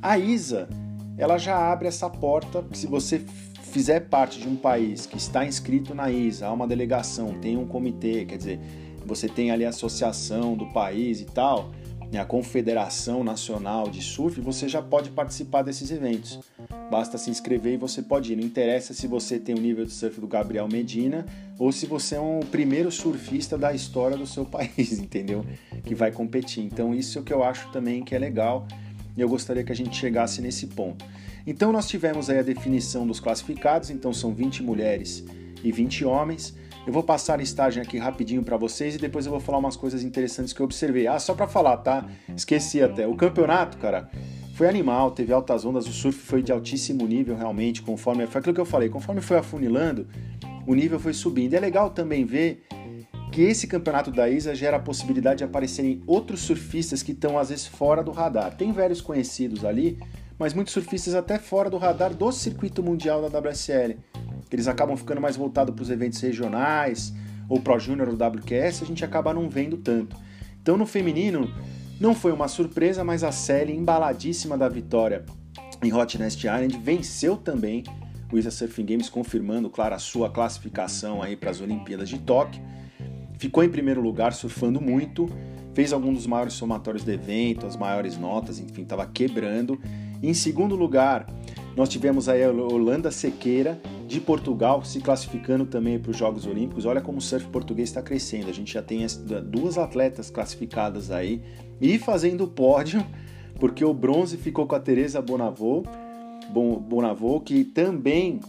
A 0.00 0.16
ISA, 0.16 0.68
ela 1.18 1.36
já 1.36 1.58
abre 1.58 1.88
essa 1.88 2.08
porta, 2.08 2.64
se 2.72 2.86
você 2.86 3.24
fizer 3.70 4.00
parte 4.00 4.40
de 4.40 4.48
um 4.48 4.56
país 4.56 5.06
que 5.06 5.16
está 5.16 5.46
inscrito 5.46 5.94
na 5.94 6.10
ISA, 6.10 6.46
há 6.46 6.52
uma 6.52 6.66
delegação, 6.66 7.38
tem 7.40 7.56
um 7.56 7.66
comitê, 7.66 8.24
quer 8.24 8.36
dizer, 8.36 8.60
você 9.06 9.28
tem 9.28 9.50
ali 9.50 9.64
a 9.64 9.68
associação 9.68 10.56
do 10.56 10.66
país 10.72 11.20
e 11.20 11.24
tal, 11.24 11.70
né, 12.12 12.18
a 12.18 12.24
Confederação 12.24 13.22
Nacional 13.22 13.88
de 13.88 14.02
Surf, 14.02 14.40
você 14.40 14.68
já 14.68 14.82
pode 14.82 15.10
participar 15.10 15.62
desses 15.62 15.90
eventos. 15.92 16.40
Basta 16.90 17.16
se 17.16 17.30
inscrever 17.30 17.74
e 17.74 17.76
você 17.76 18.02
pode 18.02 18.32
ir. 18.32 18.36
Não 18.36 18.42
interessa 18.42 18.92
se 18.92 19.06
você 19.06 19.38
tem 19.38 19.54
o 19.54 19.60
nível 19.60 19.84
de 19.84 19.92
surf 19.92 20.20
do 20.20 20.26
Gabriel 20.26 20.66
Medina 20.66 21.24
ou 21.56 21.70
se 21.70 21.86
você 21.86 22.16
é 22.16 22.20
um 22.20 22.40
primeiro 22.40 22.90
surfista 22.90 23.56
da 23.56 23.72
história 23.72 24.16
do 24.16 24.26
seu 24.26 24.44
país, 24.46 24.98
entendeu? 24.98 25.46
Que 25.84 25.94
vai 25.94 26.10
competir. 26.10 26.64
Então, 26.64 26.92
isso 26.92 27.18
é 27.18 27.20
o 27.20 27.24
que 27.24 27.32
eu 27.32 27.44
acho 27.44 27.70
também 27.70 28.02
que 28.02 28.12
é 28.12 28.18
legal 28.18 28.66
e 29.16 29.20
eu 29.20 29.28
gostaria 29.28 29.62
que 29.62 29.70
a 29.70 29.76
gente 29.76 29.96
chegasse 29.96 30.42
nesse 30.42 30.66
ponto. 30.66 31.04
Então 31.50 31.72
nós 31.72 31.88
tivemos 31.88 32.30
aí 32.30 32.38
a 32.38 32.42
definição 32.42 33.04
dos 33.04 33.18
classificados, 33.18 33.90
então 33.90 34.12
são 34.12 34.32
20 34.32 34.62
mulheres 34.62 35.24
e 35.64 35.72
20 35.72 36.04
homens. 36.04 36.54
Eu 36.86 36.92
vou 36.92 37.02
passar 37.02 37.34
a 37.34 37.36
listagem 37.38 37.82
aqui 37.82 37.98
rapidinho 37.98 38.44
para 38.44 38.56
vocês 38.56 38.94
e 38.94 38.98
depois 38.98 39.26
eu 39.26 39.32
vou 39.32 39.40
falar 39.40 39.58
umas 39.58 39.74
coisas 39.74 40.04
interessantes 40.04 40.52
que 40.52 40.60
eu 40.60 40.64
observei. 40.64 41.08
Ah, 41.08 41.18
só 41.18 41.34
para 41.34 41.48
falar, 41.48 41.78
tá? 41.78 42.08
Esqueci 42.36 42.80
até. 42.80 43.04
O 43.04 43.16
campeonato, 43.16 43.78
cara, 43.78 44.08
foi 44.54 44.68
animal, 44.68 45.10
teve 45.10 45.32
altas 45.32 45.64
ondas, 45.64 45.88
o 45.88 45.92
surf 45.92 46.16
foi 46.20 46.40
de 46.40 46.52
altíssimo 46.52 47.04
nível 47.04 47.36
realmente, 47.36 47.82
conforme 47.82 48.28
foi 48.28 48.38
aquilo 48.38 48.54
que 48.54 48.60
eu 48.60 48.64
falei, 48.64 48.88
conforme 48.88 49.20
foi 49.20 49.36
afunilando, 49.36 50.06
o 50.68 50.74
nível 50.76 51.00
foi 51.00 51.12
subindo. 51.12 51.54
É 51.54 51.58
legal 51.58 51.90
também 51.90 52.24
ver 52.24 52.62
que 53.32 53.42
esse 53.42 53.66
campeonato 53.66 54.12
da 54.12 54.28
ISA 54.28 54.54
gera 54.54 54.76
a 54.76 54.80
possibilidade 54.80 55.38
de 55.38 55.44
aparecerem 55.44 56.00
outros 56.06 56.42
surfistas 56.42 57.02
que 57.02 57.10
estão 57.10 57.36
às 57.36 57.48
vezes 57.48 57.66
fora 57.66 58.04
do 58.04 58.12
radar. 58.12 58.56
Tem 58.56 58.70
velhos 58.70 59.00
conhecidos 59.00 59.64
ali, 59.64 59.98
mas 60.40 60.54
muitos 60.54 60.72
surfistas 60.72 61.14
até 61.14 61.38
fora 61.38 61.68
do 61.68 61.76
radar 61.76 62.14
do 62.14 62.32
circuito 62.32 62.82
mundial 62.82 63.20
da 63.20 63.38
WSL. 63.38 63.98
Eles 64.50 64.66
acabam 64.66 64.96
ficando 64.96 65.20
mais 65.20 65.36
voltados 65.36 65.74
para 65.74 65.82
os 65.82 65.90
eventos 65.90 66.18
regionais 66.18 67.12
ou 67.46 67.60
Pro 67.60 67.78
Junior 67.78 68.08
ou 68.08 68.14
WQS, 68.14 68.82
a 68.82 68.86
gente 68.86 69.04
acaba 69.04 69.34
não 69.34 69.50
vendo 69.50 69.76
tanto. 69.76 70.16
Então 70.62 70.78
no 70.78 70.86
feminino 70.86 71.52
não 72.00 72.14
foi 72.14 72.32
uma 72.32 72.48
surpresa, 72.48 73.04
mas 73.04 73.22
a 73.22 73.30
Sally, 73.30 73.76
embaladíssima 73.76 74.56
da 74.56 74.66
vitória 74.66 75.26
em 75.82 75.92
Hot 75.92 76.18
Nest 76.18 76.38
Island, 76.38 76.78
venceu 76.78 77.36
também 77.36 77.84
o 78.32 78.38
ISA 78.38 78.50
Surfing 78.50 78.86
Games, 78.86 79.10
confirmando, 79.10 79.68
claro, 79.68 79.94
a 79.94 79.98
sua 79.98 80.30
classificação 80.30 81.22
aí 81.22 81.36
para 81.36 81.50
as 81.50 81.60
Olimpíadas 81.60 82.08
de 82.08 82.18
Tóquio 82.18 82.62
ficou 83.40 83.64
em 83.64 83.70
primeiro 83.70 84.02
lugar 84.02 84.34
surfando 84.34 84.80
muito, 84.82 85.26
fez 85.74 85.94
alguns 85.94 86.14
dos 86.14 86.26
maiores 86.26 86.52
somatórios 86.52 87.02
do 87.02 87.10
evento, 87.10 87.66
as 87.66 87.74
maiores 87.74 88.18
notas, 88.18 88.58
enfim, 88.58 88.82
estava 88.82 89.06
quebrando. 89.06 89.80
Em 90.22 90.34
segundo 90.34 90.76
lugar, 90.76 91.26
nós 91.76 91.88
tivemos 91.88 92.28
aí 92.28 92.42
a 92.42 92.50
Holanda 92.50 93.10
Sequeira 93.10 93.80
de 94.06 94.20
Portugal 94.20 94.84
se 94.84 95.00
classificando 95.00 95.64
também 95.64 95.98
para 95.98 96.10
os 96.10 96.16
Jogos 96.16 96.46
Olímpicos. 96.46 96.84
Olha 96.84 97.00
como 97.00 97.18
o 97.18 97.22
surf 97.22 97.46
português 97.46 97.88
está 97.88 98.02
crescendo. 98.02 98.50
A 98.50 98.52
gente 98.52 98.74
já 98.74 98.82
tem 98.82 99.06
duas 99.46 99.78
atletas 99.78 100.30
classificadas 100.30 101.10
aí 101.10 101.42
e 101.80 101.98
fazendo 101.98 102.46
pódio, 102.46 103.04
porque 103.58 103.84
o 103.84 103.94
bronze 103.94 104.36
ficou 104.36 104.66
com 104.66 104.74
a 104.74 104.80
Teresa 104.80 105.22
Bonavô, 105.22 105.84
Bonavô 106.52 107.40
que 107.40 107.64
também 107.64 108.40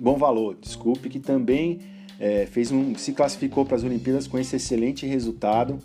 bom 0.00 0.16
valor, 0.16 0.56
desculpe, 0.58 1.10
que 1.10 1.20
também 1.20 1.78
é, 2.18 2.46
fez 2.46 2.72
um, 2.72 2.94
se 2.94 3.12
classificou 3.12 3.66
para 3.66 3.76
as 3.76 3.84
Olimpíadas 3.84 4.26
com 4.26 4.38
esse 4.38 4.56
excelente 4.56 5.06
resultado. 5.06 5.78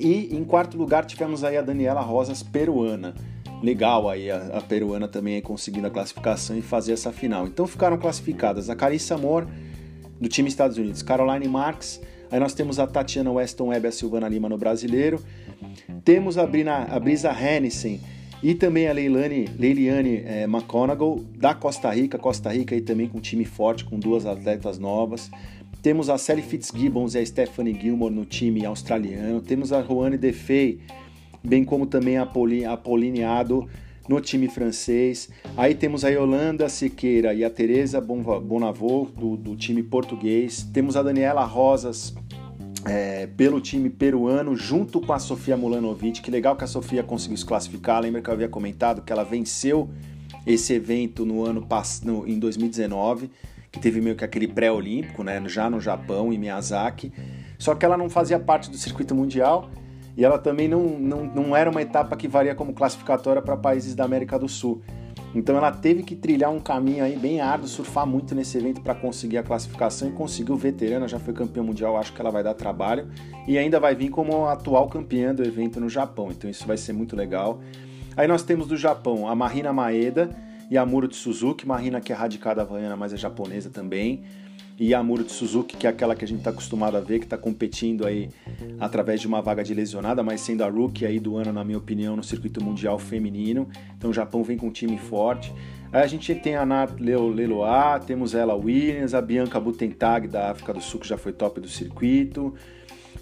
E 0.00 0.34
em 0.34 0.42
quarto 0.42 0.76
lugar 0.76 1.04
tivemos 1.04 1.44
aí 1.44 1.56
a 1.56 1.62
Daniela 1.62 2.00
Rosas, 2.00 2.42
peruana. 2.42 3.14
Legal 3.62 4.08
aí 4.08 4.30
a, 4.30 4.58
a 4.58 4.60
peruana 4.60 5.08
também 5.08 5.40
conseguindo 5.40 5.86
a 5.86 5.90
classificação 5.90 6.56
e 6.56 6.62
fazer 6.62 6.92
essa 6.92 7.12
final. 7.12 7.46
Então 7.46 7.66
ficaram 7.66 7.96
classificadas 7.96 8.68
a 8.68 8.76
Carissa 8.76 9.14
Amor, 9.14 9.46
do 10.20 10.28
time 10.28 10.48
Estados 10.48 10.76
Unidos, 10.76 11.02
Caroline 11.02 11.48
Marks, 11.48 12.00
aí 12.30 12.40
nós 12.40 12.54
temos 12.54 12.78
a 12.78 12.86
Tatiana 12.86 13.30
Weston 13.30 13.68
Webb 13.68 13.86
e 13.86 13.88
a 13.88 13.92
Silvana 13.92 14.28
Lima 14.28 14.48
no 14.48 14.56
brasileiro, 14.56 15.20
temos 16.04 16.38
a, 16.38 16.46
Brina, 16.46 16.86
a 16.90 16.98
Brisa 16.98 17.30
Hennessy 17.30 18.00
e 18.42 18.54
também 18.54 18.88
a 18.88 18.92
Leilani, 18.92 19.46
Leiliane 19.58 20.22
é, 20.24 20.44
McConaughey, 20.44 21.24
da 21.36 21.54
Costa 21.54 21.90
Rica, 21.90 22.18
Costa 22.18 22.50
Rica 22.50 22.74
aí 22.74 22.80
também 22.80 23.08
com 23.08 23.18
um 23.18 23.20
time 23.20 23.44
forte, 23.44 23.84
com 23.84 23.98
duas 23.98 24.26
atletas 24.26 24.78
novas. 24.78 25.30
Temos 25.82 26.10
a 26.10 26.18
Sally 26.18 26.42
Fitzgibbons 26.42 27.14
e 27.14 27.18
a 27.18 27.24
Stephanie 27.24 27.78
Gilmore 27.78 28.12
no 28.12 28.24
time 28.24 28.64
australiano. 28.66 29.40
Temos 29.40 29.72
a 29.72 29.82
Juane 29.82 30.18
Defey, 30.18 30.80
bem 31.46 31.64
como 31.64 31.86
também 31.86 32.18
a 32.18 32.26
Pauline, 32.26 32.64
a 32.64 32.76
Pauline 32.76 33.22
Ado 33.22 33.68
no 34.08 34.20
time 34.20 34.48
francês. 34.48 35.28
Aí 35.56 35.74
temos 35.74 36.04
a 36.04 36.08
Yolanda 36.08 36.68
Siqueira 36.68 37.34
e 37.34 37.44
a 37.44 37.50
Teresa 37.50 38.00
Bonavô 38.00 39.08
do, 39.16 39.36
do 39.36 39.56
time 39.56 39.82
português. 39.82 40.68
Temos 40.72 40.96
a 40.96 41.02
Daniela 41.02 41.44
Rosas 41.44 42.14
é, 42.84 43.26
pelo 43.26 43.60
time 43.60 43.90
peruano, 43.90 44.54
junto 44.56 45.00
com 45.00 45.12
a 45.12 45.18
Sofia 45.18 45.56
Mulanovic. 45.56 46.20
Que 46.20 46.30
legal 46.30 46.56
que 46.56 46.64
a 46.64 46.68
Sofia 46.68 47.02
conseguiu 47.02 47.36
se 47.36 47.44
classificar. 47.44 48.00
Lembra 48.00 48.22
que 48.22 48.30
eu 48.30 48.34
havia 48.34 48.48
comentado 48.48 49.02
que 49.02 49.12
ela 49.12 49.24
venceu 49.24 49.90
esse 50.46 50.72
evento 50.72 51.24
no 51.24 51.44
ano 51.44 51.66
no, 52.04 52.28
em 52.28 52.38
2019, 52.38 53.30
que 53.72 53.80
teve 53.80 54.00
meio 54.00 54.14
que 54.14 54.24
aquele 54.24 54.46
pré-olímpico, 54.46 55.24
né, 55.24 55.42
já 55.48 55.68
no 55.68 55.80
Japão, 55.80 56.32
em 56.32 56.38
Miyazaki. 56.38 57.12
Só 57.58 57.74
que 57.74 57.84
ela 57.84 57.96
não 57.96 58.08
fazia 58.08 58.38
parte 58.38 58.70
do 58.70 58.76
circuito 58.76 59.14
mundial 59.14 59.68
e 60.16 60.24
ela 60.24 60.38
também 60.38 60.66
não, 60.66 60.98
não, 60.98 61.24
não 61.24 61.56
era 61.56 61.70
uma 61.70 61.82
etapa 61.82 62.16
que 62.16 62.26
varia 62.26 62.54
como 62.54 62.72
classificatória 62.72 63.42
para 63.42 63.56
países 63.56 63.94
da 63.94 64.04
América 64.04 64.38
do 64.38 64.48
Sul. 64.48 64.80
Então 65.34 65.56
ela 65.56 65.70
teve 65.70 66.02
que 66.02 66.16
trilhar 66.16 66.50
um 66.50 66.58
caminho 66.58 67.04
aí 67.04 67.16
bem 67.16 67.42
árduo, 67.42 67.68
surfar 67.68 68.06
muito 68.06 68.34
nesse 68.34 68.56
evento 68.56 68.80
para 68.80 68.94
conseguir 68.94 69.36
a 69.36 69.42
classificação 69.42 70.08
e 70.08 70.12
conseguiu 70.12 70.56
veterana, 70.56 71.06
já 71.06 71.18
foi 71.18 71.34
campeã 71.34 71.62
mundial, 71.62 71.98
acho 71.98 72.12
que 72.14 72.20
ela 72.20 72.30
vai 72.30 72.42
dar 72.42 72.54
trabalho 72.54 73.08
e 73.46 73.58
ainda 73.58 73.78
vai 73.78 73.94
vir 73.94 74.08
como 74.08 74.46
atual 74.46 74.88
campeã 74.88 75.34
do 75.34 75.44
evento 75.44 75.78
no 75.78 75.90
Japão. 75.90 76.30
Então 76.30 76.48
isso 76.48 76.66
vai 76.66 76.78
ser 76.78 76.94
muito 76.94 77.14
legal. 77.14 77.60
Aí 78.16 78.26
nós 78.26 78.42
temos 78.42 78.66
do 78.66 78.76
Japão 78.78 79.28
a 79.28 79.34
Marina 79.34 79.74
Maeda 79.74 80.30
e 80.70 80.78
a 80.78 80.86
Muro 80.86 81.06
de 81.06 81.16
Suzuki, 81.16 81.68
Marina 81.68 82.00
que 82.00 82.12
é 82.12 82.16
radicada 82.16 82.62
havaiana, 82.62 82.96
mas 82.96 83.12
é 83.12 83.16
japonesa 83.18 83.68
também 83.68 84.22
e 84.78 84.94
Amuro 84.94 85.24
de 85.24 85.32
Suzuki, 85.32 85.76
que 85.76 85.86
é 85.86 85.90
aquela 85.90 86.14
que 86.14 86.24
a 86.24 86.28
gente 86.28 86.38
está 86.38 86.50
acostumado 86.50 86.96
a 86.96 87.00
ver, 87.00 87.18
que 87.18 87.24
está 87.24 87.38
competindo 87.38 88.06
aí 88.06 88.28
através 88.78 89.20
de 89.20 89.26
uma 89.26 89.40
vaga 89.40 89.64
de 89.64 89.72
lesionada, 89.72 90.22
mas 90.22 90.42
sendo 90.42 90.62
a 90.62 90.68
rookie 90.68 91.06
aí 91.06 91.18
do 91.18 91.36
ano, 91.36 91.52
na 91.52 91.64
minha 91.64 91.78
opinião, 91.78 92.14
no 92.14 92.22
circuito 92.22 92.62
mundial 92.62 92.98
feminino. 92.98 93.68
Então 93.96 94.10
o 94.10 94.14
Japão 94.14 94.44
vem 94.44 94.58
com 94.58 94.66
um 94.66 94.72
time 94.72 94.98
forte. 94.98 95.52
Aí 95.90 96.02
a 96.02 96.06
gente 96.06 96.34
tem 96.34 96.56
a 96.56 96.66
Nat 96.66 96.90
Leloa, 97.00 97.98
temos 98.00 98.34
ela 98.34 98.54
Williams, 98.54 99.14
a 99.14 99.22
Bianca 99.22 99.58
Butentag 99.58 100.28
da 100.28 100.50
África 100.50 100.74
do 100.74 100.80
Sul, 100.80 101.00
que 101.00 101.08
já 101.08 101.16
foi 101.16 101.32
top 101.32 101.60
do 101.60 101.68
circuito. 101.68 102.54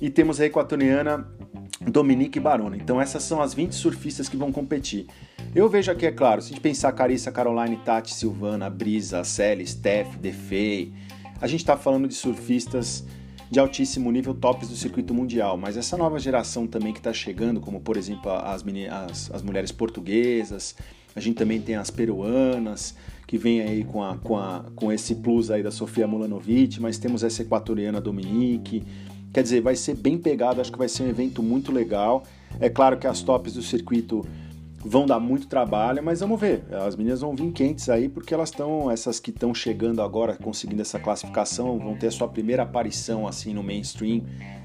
E 0.00 0.10
temos 0.10 0.40
a 0.40 0.46
equatoriana 0.46 1.24
Dominique 1.80 2.40
Barona. 2.40 2.76
Então 2.76 3.00
essas 3.00 3.22
são 3.22 3.40
as 3.40 3.54
20 3.54 3.72
surfistas 3.72 4.28
que 4.28 4.36
vão 4.36 4.50
competir. 4.50 5.06
Eu 5.54 5.68
vejo 5.68 5.92
aqui, 5.92 6.04
é 6.04 6.10
claro, 6.10 6.42
se 6.42 6.48
a 6.48 6.54
gente 6.54 6.60
pensar 6.60 6.90
Carissa, 6.92 7.30
Caroline, 7.30 7.76
Tati, 7.76 8.12
Silvana, 8.12 8.68
Brisa, 8.68 9.22
Sally, 9.22 9.64
Steph, 9.64 10.16
Defei, 10.16 10.92
a 11.40 11.46
gente 11.46 11.60
está 11.60 11.76
falando 11.76 12.08
de 12.08 12.14
surfistas 12.14 13.04
de 13.50 13.60
altíssimo 13.60 14.10
nível 14.10 14.34
tops 14.34 14.68
do 14.68 14.74
circuito 14.74 15.14
mundial, 15.14 15.56
mas 15.56 15.76
essa 15.76 15.96
nova 15.96 16.18
geração 16.18 16.66
também 16.66 16.92
que 16.92 16.98
está 16.98 17.12
chegando, 17.12 17.60
como 17.60 17.80
por 17.80 17.96
exemplo 17.96 18.30
as, 18.30 18.64
as, 18.90 19.30
as, 19.30 19.42
mulheres 19.42 19.70
portuguesas, 19.70 20.74
a 21.14 21.20
gente 21.20 21.36
também 21.36 21.60
tem 21.60 21.76
as 21.76 21.90
peruanas, 21.90 22.96
que 23.26 23.38
vem 23.38 23.60
aí 23.60 23.84
com, 23.84 24.02
a, 24.02 24.16
com, 24.16 24.36
a, 24.36 24.64
com 24.74 24.92
esse 24.92 25.14
plus 25.16 25.50
aí 25.50 25.62
da 25.62 25.70
Sofia 25.70 26.06
Mulanovic, 26.06 26.80
mas 26.80 26.98
temos 26.98 27.22
essa 27.22 27.42
equatoriana 27.42 28.00
Dominique, 28.00 28.82
quer 29.32 29.42
dizer, 29.42 29.60
vai 29.60 29.76
ser 29.76 29.94
bem 29.94 30.18
pegado, 30.18 30.60
acho 30.60 30.72
que 30.72 30.78
vai 30.78 30.88
ser 30.88 31.04
um 31.04 31.08
evento 31.08 31.42
muito 31.42 31.70
legal, 31.70 32.24
é 32.58 32.68
claro 32.68 32.96
que 32.96 33.06
as 33.06 33.22
tops 33.22 33.54
do 33.54 33.62
circuito 33.62 34.26
vão 34.84 35.06
dar 35.06 35.18
muito 35.18 35.46
trabalho, 35.46 36.02
mas 36.02 36.20
vamos 36.20 36.38
ver. 36.38 36.64
As 36.70 36.94
meninas 36.94 37.22
vão 37.22 37.34
vir 37.34 37.50
quentes 37.52 37.88
aí 37.88 38.08
porque 38.08 38.34
elas 38.34 38.50
estão, 38.50 38.90
essas 38.90 39.18
que 39.18 39.30
estão 39.30 39.54
chegando 39.54 40.02
agora, 40.02 40.36
conseguindo 40.36 40.82
essa 40.82 40.98
classificação, 40.98 41.78
vão 41.78 41.96
ter 41.96 42.08
a 42.08 42.10
sua 42.10 42.28
primeira 42.28 42.64
aparição 42.64 43.26
assim 43.26 43.54
no 43.54 43.62
mainstream 43.62 44.22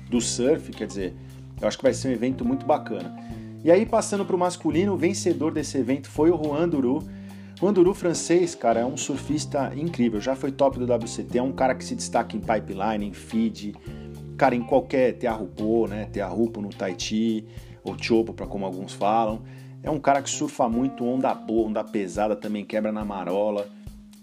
do 0.09 0.19
surf, 0.19 0.71
quer 0.71 0.87
dizer, 0.87 1.15
eu 1.61 1.67
acho 1.67 1.77
que 1.77 1.83
vai 1.83 1.93
ser 1.93 2.09
um 2.09 2.11
evento 2.11 2.43
muito 2.43 2.65
bacana. 2.65 3.15
E 3.63 3.71
aí 3.71 3.85
passando 3.85 4.25
para 4.25 4.35
o 4.35 4.39
masculino, 4.39 4.93
o 4.93 4.97
vencedor 4.97 5.53
desse 5.53 5.77
evento 5.77 6.09
foi 6.09 6.31
o 6.31 6.43
Juan 6.43 6.67
Duru. 6.67 7.01
Juan 7.57 7.73
Duru 7.73 7.93
francês, 7.93 8.55
cara, 8.55 8.81
é 8.81 8.85
um 8.85 8.97
surfista 8.97 9.71
incrível, 9.75 10.19
já 10.19 10.35
foi 10.35 10.51
top 10.51 10.79
do 10.79 10.85
WCT, 10.85 11.37
é 11.37 11.43
um 11.43 11.51
cara 11.51 11.75
que 11.75 11.83
se 11.83 11.95
destaca 11.95 12.35
em 12.35 12.39
pipeline, 12.39 13.05
em 13.05 13.13
feed, 13.13 13.75
cara, 14.37 14.55
em 14.55 14.61
qualquer 14.61 15.13
Teahupo, 15.13 15.87
né, 15.87 16.05
Teahupo 16.05 16.61
no 16.61 16.69
Tahiti, 16.69 17.45
ou 17.83 17.97
Chopo, 18.01 18.33
para 18.33 18.47
como 18.47 18.65
alguns 18.65 18.93
falam. 18.93 19.41
É 19.81 19.89
um 19.89 19.99
cara 19.99 20.21
que 20.21 20.29
surfa 20.29 20.67
muito, 20.67 21.05
onda 21.05 21.33
boa, 21.33 21.69
onda 21.69 21.83
pesada, 21.83 22.35
também 22.35 22.65
quebra 22.65 22.91
na 22.91 23.05
marola. 23.05 23.67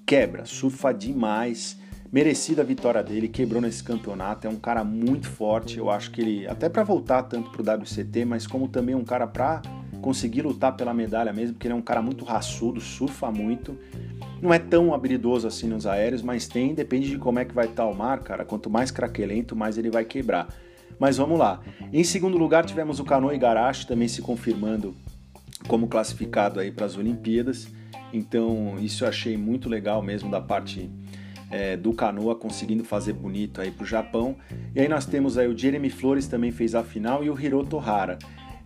Quebra, 0.05 0.45
surfa 0.45 0.93
demais. 0.93 1.79
Merecida 2.13 2.63
a 2.63 2.65
vitória 2.65 3.03
dele, 3.03 3.27
quebrou 3.27 3.61
nesse 3.61 3.83
campeonato. 3.83 4.47
É 4.47 4.51
um 4.51 4.57
cara 4.57 4.85
muito 4.85 5.29
forte. 5.29 5.79
Eu 5.79 5.91
acho 5.91 6.11
que 6.11 6.21
ele, 6.21 6.47
até 6.47 6.69
para 6.69 6.85
voltar 6.85 7.23
tanto 7.23 7.51
pro 7.51 7.63
WCT, 7.63 8.25
mas 8.27 8.47
como 8.47 8.69
também 8.69 8.95
um 8.95 9.05
cara 9.05 9.27
para 9.27 9.63
conseguir 10.03 10.43
lutar 10.43 10.77
pela 10.77 10.95
medalha 10.95 11.33
mesmo, 11.33 11.55
porque 11.55 11.67
ele 11.67 11.75
é 11.75 11.77
um 11.77 11.83
cara 11.83 12.03
muito 12.03 12.25
raçudo, 12.25 12.81
surfa 12.81 13.31
muito. 13.31 13.77
Não 14.41 14.53
é 14.53 14.59
tão 14.59 14.93
habilidoso 14.93 15.49
assim 15.49 15.67
nos 15.67 15.87
aéreos, 15.87 16.23
mas 16.23 16.47
tem, 16.47 16.75
depende 16.75 17.09
de 17.09 17.19
como 17.19 17.39
é 17.39 17.45
que 17.45 17.55
vai 17.55 17.67
estar 17.67 17.87
o 17.87 17.95
mar, 17.95 18.21
cara. 18.21 18.45
Quanto 18.45 18.69
mais 18.69 18.91
craquelento, 18.91 19.57
mais 19.57 19.79
ele 19.79 19.91
vai 19.91 20.05
quebrar. 20.05 20.49
Mas 20.99 21.17
vamos 21.17 21.39
lá. 21.39 21.61
Em 21.93 22.05
segundo 22.05 22.37
lugar, 22.37 22.65
tivemos 22.67 23.01
o 23.01 23.05
Canoa 23.05 23.35
Igarashi 23.35 23.87
também 23.87 24.07
se 24.07 24.23
confirmando 24.23 24.95
como 25.67 25.89
classificado 25.89 26.61
aí 26.61 26.71
para 26.71 26.87
as 26.87 26.97
Olimpíadas. 26.97 27.69
Então 28.13 28.77
isso 28.81 29.05
eu 29.05 29.09
achei 29.09 29.37
muito 29.37 29.69
legal 29.69 30.03
mesmo 30.03 30.31
da 30.31 30.41
parte 30.41 30.91
é, 31.51 31.77
do 31.77 31.93
canoa 31.93 32.35
conseguindo 32.35 32.85
fazer 32.85 33.13
bonito 33.13 33.61
aí 33.61 33.71
para 33.71 33.85
o 33.85 33.87
Japão. 33.87 34.37
E 34.75 34.81
aí 34.81 34.89
nós 34.89 35.07
temos 35.07 35.39
aí 35.39 35.47
o 35.47 35.57
Jeremy 35.57 35.91
Flores 35.91 36.27
também 36.27 36.51
fez 36.51 36.75
a 36.75 36.83
final 36.83 37.25
e 37.25 37.31
o 37.31 37.41
Hiroto 37.41 37.79
Hara. 37.79 38.19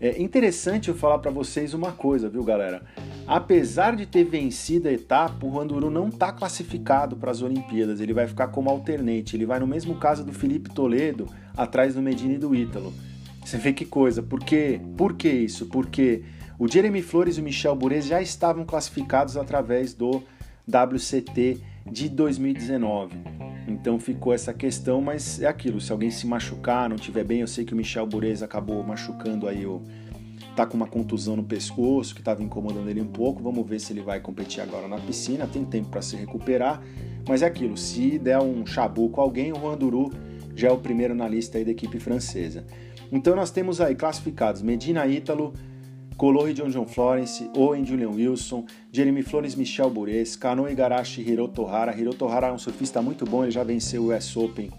É 0.02 0.20
interessante 0.20 0.88
eu 0.88 0.94
falar 0.94 1.18
para 1.18 1.30
vocês 1.30 1.74
uma 1.74 1.92
coisa, 1.92 2.30
viu 2.30 2.42
galera? 2.42 2.82
Apesar 3.26 3.94
de 3.94 4.06
ter 4.06 4.24
vencido 4.24 4.88
a 4.88 4.92
etapa, 4.92 5.44
o 5.44 5.50
Randuru 5.50 5.90
não 5.90 6.08
está 6.08 6.32
classificado 6.32 7.16
para 7.16 7.30
as 7.30 7.42
Olimpíadas, 7.42 8.00
ele 8.00 8.14
vai 8.14 8.26
ficar 8.26 8.48
como 8.48 8.70
alternate, 8.70 9.36
ele 9.36 9.44
vai 9.44 9.60
no 9.60 9.66
mesmo 9.66 9.96
caso 9.96 10.24
do 10.24 10.32
Felipe 10.32 10.70
Toledo, 10.70 11.26
atrás 11.54 11.94
do 11.94 12.00
Medina 12.00 12.32
e 12.32 12.38
do 12.38 12.54
Ítalo. 12.54 12.94
Você 13.44 13.58
vê 13.58 13.74
que 13.74 13.84
coisa, 13.84 14.22
por 14.22 14.40
quê? 14.40 14.80
Por 14.96 15.14
que 15.14 15.28
isso? 15.28 15.66
Porque 15.66 16.22
o 16.60 16.68
Jeremy 16.68 17.00
Flores 17.00 17.38
e 17.38 17.40
o 17.40 17.42
Michel 17.42 17.74
Bourez 17.74 18.04
já 18.04 18.20
estavam 18.20 18.66
classificados 18.66 19.38
através 19.38 19.94
do 19.94 20.22
WCT 20.68 21.58
de 21.90 22.06
2019. 22.10 23.16
Então 23.66 23.98
ficou 23.98 24.34
essa 24.34 24.52
questão, 24.52 25.00
mas 25.00 25.40
é 25.40 25.46
aquilo, 25.46 25.80
se 25.80 25.90
alguém 25.90 26.10
se 26.10 26.26
machucar, 26.26 26.86
não 26.86 26.96
tiver 26.96 27.24
bem, 27.24 27.40
eu 27.40 27.46
sei 27.46 27.64
que 27.64 27.72
o 27.72 27.76
Michel 27.76 28.06
Bourez 28.06 28.42
acabou 28.42 28.84
machucando 28.84 29.48
aí 29.48 29.64
o 29.64 29.80
tá 30.54 30.66
com 30.66 30.76
uma 30.76 30.86
contusão 30.86 31.34
no 31.34 31.44
pescoço 31.44 32.14
que 32.14 32.20
estava 32.20 32.42
incomodando 32.42 32.90
ele 32.90 33.00
um 33.00 33.06
pouco. 33.06 33.42
Vamos 33.42 33.66
ver 33.66 33.80
se 33.80 33.94
ele 33.94 34.02
vai 34.02 34.20
competir 34.20 34.60
agora 34.60 34.86
na 34.86 34.98
piscina, 34.98 35.46
tem 35.46 35.64
tempo 35.64 35.88
para 35.88 36.02
se 36.02 36.14
recuperar. 36.14 36.82
Mas 37.26 37.40
é 37.40 37.46
aquilo, 37.46 37.74
se 37.78 38.18
der 38.18 38.38
um 38.38 38.66
chabu 38.66 39.08
com 39.08 39.22
alguém, 39.22 39.50
o 39.50 39.56
Juan 39.56 39.78
Duru 39.78 40.12
já 40.54 40.68
é 40.68 40.70
o 40.70 40.76
primeiro 40.76 41.14
na 41.14 41.26
lista 41.26 41.56
aí 41.56 41.64
da 41.64 41.70
equipe 41.70 41.98
francesa. 41.98 42.66
Então 43.10 43.34
nós 43.34 43.50
temos 43.50 43.80
aí 43.80 43.94
classificados 43.94 44.60
Medina 44.60 45.06
Ítalo, 45.06 45.54
Color 46.20 46.52
John 46.52 46.68
John 46.68 46.84
Florence, 46.84 47.50
Owen 47.54 47.82
Julian 47.82 48.10
Wilson, 48.10 48.66
Jeremy 48.92 49.22
Flores 49.22 49.54
Michel 49.54 49.88
Bures, 49.88 50.36
Kano 50.36 50.68
Igarashi 50.68 51.22
Hiroto 51.22 51.66
Hara. 51.66 51.98
Hiroto 51.98 52.28
Hara 52.28 52.48
é 52.48 52.52
um 52.52 52.58
surfista 52.58 53.00
muito 53.00 53.24
bom, 53.24 53.42
ele 53.42 53.50
já 53.50 53.64
venceu 53.64 54.02
o 54.02 54.14
US 54.14 54.36
Open 54.36 54.70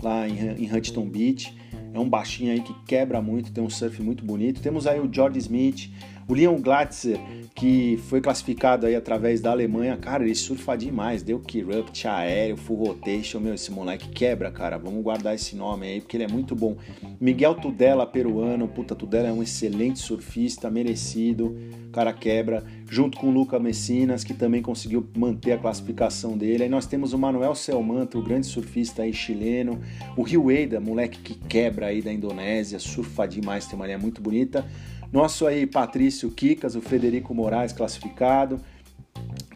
lá 0.00 0.28
em, 0.28 0.38
em 0.56 0.72
Huntington 0.72 1.04
Beach. 1.08 1.52
É 1.92 1.98
um 1.98 2.08
baixinho 2.08 2.52
aí 2.52 2.60
que 2.60 2.72
quebra 2.86 3.20
muito, 3.20 3.50
tem 3.50 3.64
um 3.64 3.68
surf 3.68 4.00
muito 4.00 4.24
bonito. 4.24 4.62
Temos 4.62 4.86
aí 4.86 5.00
o 5.00 5.12
George 5.12 5.40
Smith, 5.40 5.90
o 6.26 6.34
Leon 6.34 6.60
Glatzer, 6.60 7.18
que 7.54 7.98
foi 8.08 8.20
classificado 8.20 8.86
aí 8.86 8.94
através 8.94 9.40
da 9.40 9.50
Alemanha, 9.50 9.96
cara, 9.96 10.24
ele 10.24 10.34
surfa 10.34 10.76
demais, 10.76 11.22
deu 11.22 11.38
Kirupt, 11.40 12.06
aéreo, 12.08 12.56
full 12.56 12.76
rotation, 12.76 13.40
meu, 13.40 13.54
esse 13.54 13.70
moleque 13.70 14.08
quebra, 14.08 14.50
cara, 14.50 14.78
vamos 14.78 15.02
guardar 15.02 15.34
esse 15.34 15.54
nome 15.54 15.86
aí, 15.86 16.00
porque 16.00 16.16
ele 16.16 16.24
é 16.24 16.28
muito 16.28 16.54
bom. 16.54 16.76
Miguel 17.20 17.54
Tudela, 17.54 18.06
peruano, 18.06 18.66
puta, 18.68 18.94
Tudela 18.94 19.28
é 19.28 19.32
um 19.32 19.42
excelente 19.42 19.98
surfista, 19.98 20.70
merecido, 20.70 21.56
cara 21.94 22.12
quebra, 22.12 22.64
junto 22.90 23.18
com 23.18 23.28
o 23.28 23.30
Luca 23.30 23.58
Messinas, 23.58 24.24
que 24.24 24.34
também 24.34 24.60
conseguiu 24.60 25.08
manter 25.16 25.52
a 25.52 25.58
classificação 25.58 26.36
dele. 26.36 26.64
Aí 26.64 26.68
nós 26.68 26.86
temos 26.86 27.12
o 27.12 27.18
Manuel 27.18 27.54
Selmanto, 27.54 28.18
o 28.18 28.22
grande 28.22 28.46
surfista 28.46 29.02
aí 29.02 29.12
chileno, 29.12 29.80
o 30.16 30.22
Rio 30.22 30.50
Eida, 30.50 30.80
moleque 30.80 31.18
que 31.20 31.34
quebra 31.34 31.86
aí 31.86 32.02
da 32.02 32.12
Indonésia, 32.12 32.78
surfa 32.80 33.26
demais, 33.26 33.66
tem 33.66 33.76
uma 33.76 33.86
linha 33.86 33.98
muito 33.98 34.20
bonita. 34.20 34.66
Nosso 35.14 35.46
aí 35.46 35.64
Patrício 35.64 36.28
Kikas, 36.28 36.74
o 36.74 36.80
Frederico 36.80 37.32
Moraes 37.32 37.72
classificado. 37.72 38.60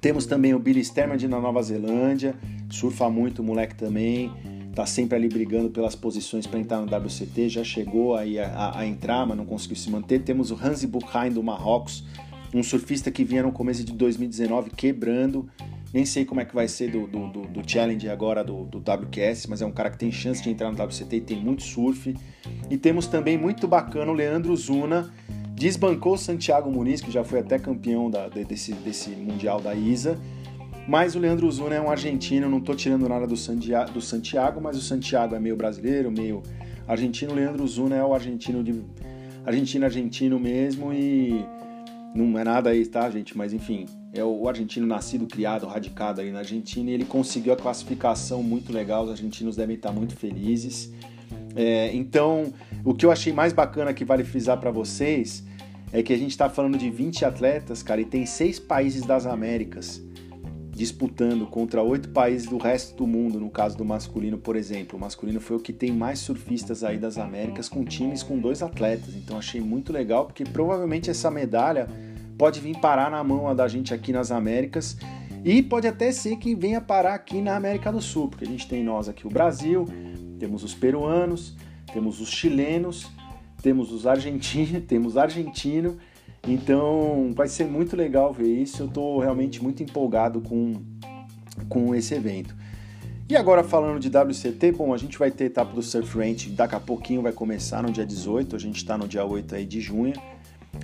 Temos 0.01 0.25
também 0.25 0.55
o 0.55 0.59
Billy 0.61 0.85
Sterman 0.85 1.19
na 1.27 1.41
Nova 1.41 1.61
Zelândia, 1.61 2.37
surfa 2.71 3.11
muito 3.11 3.41
o 3.41 3.45
moleque 3.45 3.75
também, 3.75 4.33
tá 4.73 4.87
sempre 4.87 5.17
ali 5.17 5.29
brigando 5.29 5.69
pelas 5.69 5.97
posições 5.97 6.47
para 6.47 6.61
entrar 6.61 6.81
no 6.81 6.85
WCT, 6.85 7.49
já 7.49 7.65
chegou 7.65 8.15
aí 8.15 8.39
a, 8.39 8.47
a, 8.47 8.79
a, 8.79 8.87
entrar, 8.87 9.27
mas 9.27 9.37
não 9.37 9.45
conseguiu 9.45 9.75
se 9.75 9.91
manter. 9.91 10.21
Temos 10.21 10.53
o 10.53 10.55
Hansi 10.55 10.87
Buchheim 10.87 11.33
do 11.33 11.43
Marrocos, 11.43 12.05
um 12.55 12.63
surfista 12.63 13.11
que 13.11 13.25
vinha 13.25 13.43
no 13.43 13.51
começo 13.51 13.83
de 13.83 13.93
2019 13.93 14.71
quebrando, 14.71 15.49
nem 15.93 16.05
sei 16.05 16.25
como 16.25 16.41
é 16.41 16.45
que 16.45 16.55
vai 16.55 16.69
ser 16.69 16.93
do, 16.93 17.09
do, 17.09 17.27
do, 17.31 17.43
do 17.49 17.69
challenge 17.69 18.09
agora 18.09 18.45
do, 18.45 18.63
do 18.63 18.79
WQS, 18.79 19.49
mas 19.49 19.61
é 19.61 19.67
um 19.67 19.73
cara 19.73 19.91
que 19.91 19.99
tem 19.99 20.13
chance 20.13 20.41
de 20.41 20.51
entrar 20.51 20.71
no 20.71 20.81
WCT 20.81 21.17
e 21.17 21.21
tem 21.21 21.37
muito 21.37 21.65
surf. 21.65 22.15
E 22.71 22.77
temos 22.77 23.09
também 23.09 23.37
muito 23.37 23.67
bacana 23.67 24.13
o 24.13 24.15
Leandro 24.15 24.55
Zuna, 24.55 25.13
Desbancou 25.59 26.17
Santiago 26.17 26.71
Muniz, 26.71 27.01
que 27.01 27.11
já 27.11 27.25
foi 27.25 27.41
até 27.41 27.59
campeão 27.59 28.09
da, 28.09 28.29
desse, 28.29 28.73
desse 28.75 29.11
Mundial 29.11 29.61
da 29.61 29.75
ISA. 29.75 30.17
Mas 30.87 31.17
o 31.17 31.19
Leandro 31.19 31.51
Zuna 31.51 31.75
é 31.75 31.81
um 31.81 31.91
argentino, 31.91 32.49
não 32.49 32.59
estou 32.59 32.77
tirando 32.77 33.09
nada 33.09 33.27
do 33.27 33.37
Santiago, 33.37 33.91
do 33.91 34.01
Santiago, 34.01 34.61
mas 34.61 34.77
o 34.77 34.81
Santiago 34.81 35.35
é 35.35 35.41
meio 35.41 35.57
brasileiro, 35.57 36.13
meio 36.13 36.45
argentino. 36.87 37.33
O 37.33 37.35
Leandro 37.35 37.67
Zuna 37.67 37.97
é 37.97 38.05
o 38.05 38.15
argentino 38.15 38.63
de 38.63 38.81
argentino 39.45 39.85
argentino 39.85 40.39
mesmo 40.39 40.93
e 40.93 41.45
não 42.15 42.39
é 42.39 42.45
nada 42.45 42.71
aí, 42.71 42.87
tá, 42.87 43.11
gente? 43.11 43.37
Mas 43.37 43.53
enfim, 43.53 43.87
é 44.15 44.23
o 44.23 44.49
argentino 44.49 44.87
nascido, 44.87 45.27
criado, 45.27 45.67
radicado 45.67 46.21
aí 46.21 46.31
na 46.31 46.39
Argentina 46.39 46.89
e 46.89 46.95
ele 46.95 47.05
conseguiu 47.05 47.53
a 47.53 47.57
classificação 47.57 48.45
muito 48.45 48.73
legal. 48.73 49.05
Os 49.05 49.11
argentinos 49.11 49.57
devem 49.57 49.75
estar 49.75 49.91
muito 49.91 50.15
felizes. 50.15 50.93
É, 51.57 51.93
então, 51.93 52.53
o 52.85 52.95
que 52.95 53.05
eu 53.05 53.11
achei 53.11 53.33
mais 53.33 53.53
bacana 53.53 53.93
que 53.93 54.05
vale 54.05 54.23
frisar 54.23 54.59
para 54.59 54.71
vocês 54.71 55.48
é 55.93 56.03
que 56.03 56.13
a 56.13 56.19
gente 56.19 56.31
está 56.31 56.49
falando 56.49 56.77
de 56.77 56.91
20 56.91 57.25
atletas, 57.25 57.83
cara, 57.83 58.01
e 58.01 58.05
tem 58.05 58.27
seis 58.27 58.59
países 58.59 59.03
das 59.03 59.27
Américas 59.27 60.03
disputando 60.79 61.45
contra 61.45 61.83
oito 61.83 62.11
países 62.11 62.49
do 62.49 62.57
resto 62.57 62.97
do 62.97 63.05
mundo, 63.05 63.41
no 63.41 63.51
caso 63.51 63.77
do 63.77 63.85
masculino, 63.85 64.39
por 64.39 64.55
exemplo. 64.55 64.97
O 64.97 65.01
masculino 65.01 65.41
foi 65.41 65.57
o 65.57 65.61
que 65.61 65.73
tem 65.73 65.91
mais 65.91 66.21
surfistas 66.21 66.85
aí 66.85 66.97
das 66.97 67.19
Américas 67.19 67.69
com 67.69 67.85
times 67.85 68.23
com 68.23 68.39
dois 68.39 68.63
atletas. 68.63 69.17
Então 69.17 69.37
achei 69.37 69.61
muito 69.61 69.93
legal, 69.93 70.27
porque 70.27 70.45
provavelmente 70.45 71.11
essa 71.11 71.33
medalha 71.33 71.89
pode 72.39 72.61
vir 72.61 72.79
parar 72.79 73.11
na 73.11 73.25
mão 73.25 73.53
da 73.57 73.67
gente 73.67 73.93
aqui 73.93 74.13
nas 74.13 74.31
Américas 74.31 74.97
e 75.45 75.65
pode 75.65 75.89
até 75.89 76.13
ser 76.13 76.37
que 76.37 76.55
venha 76.55 76.81
parar 76.81 77.15
aqui 77.15 77.43
na 77.43 77.57
América 77.57 77.91
do 77.91 78.01
Sul, 78.01 78.29
porque 78.29 78.45
a 78.45 78.49
gente 78.49 78.69
tem 78.69 78.85
nós 78.85 79.09
aqui 79.09 79.27
o 79.27 79.31
Brasil, 79.31 79.85
temos 80.39 80.63
os 80.63 80.75
peruanos, 80.75 81.57
temos 81.93 82.21
os 82.21 82.29
chilenos, 82.29 83.11
temos 83.63 83.93
os 83.93 84.07
argentinos, 84.07 84.85
temos 84.89 85.17
argentino. 85.17 85.97
Então 86.47 87.33
vai 87.35 87.49
ser 87.49 87.65
muito 87.65 87.97
legal 87.97 88.33
ver 88.33 88.49
isso. 88.49 88.83
Eu 88.83 88.87
estou 88.87 89.19
realmente 89.19 89.63
muito 89.63 89.83
empolgado 89.83 90.41
com, 90.41 90.75
com 91.69 91.95
esse 91.95 92.15
evento. 92.15 92.55
E 93.29 93.37
agora 93.37 93.63
falando 93.63 94.01
de 94.01 94.09
WCT, 94.09 94.73
bom, 94.73 94.95
a 94.95 94.97
gente 94.97 95.19
vai 95.19 95.31
ter 95.31 95.45
etapa 95.45 95.75
do 95.75 95.83
Surf 95.83 96.17
Ranch, 96.17 96.49
daqui 96.49 96.75
a 96.75 96.81
pouquinho 96.81 97.21
vai 97.21 97.33
começar 97.33 97.83
no 97.83 97.93
dia 97.93 98.07
18, 98.07 98.57
a 98.57 98.59
gente 98.59 98.77
está 98.77 98.97
no 98.97 99.07
dia 99.07 99.23
8 99.23 99.55
aí 99.55 99.67
de 99.67 99.83
junho. 99.83 100.15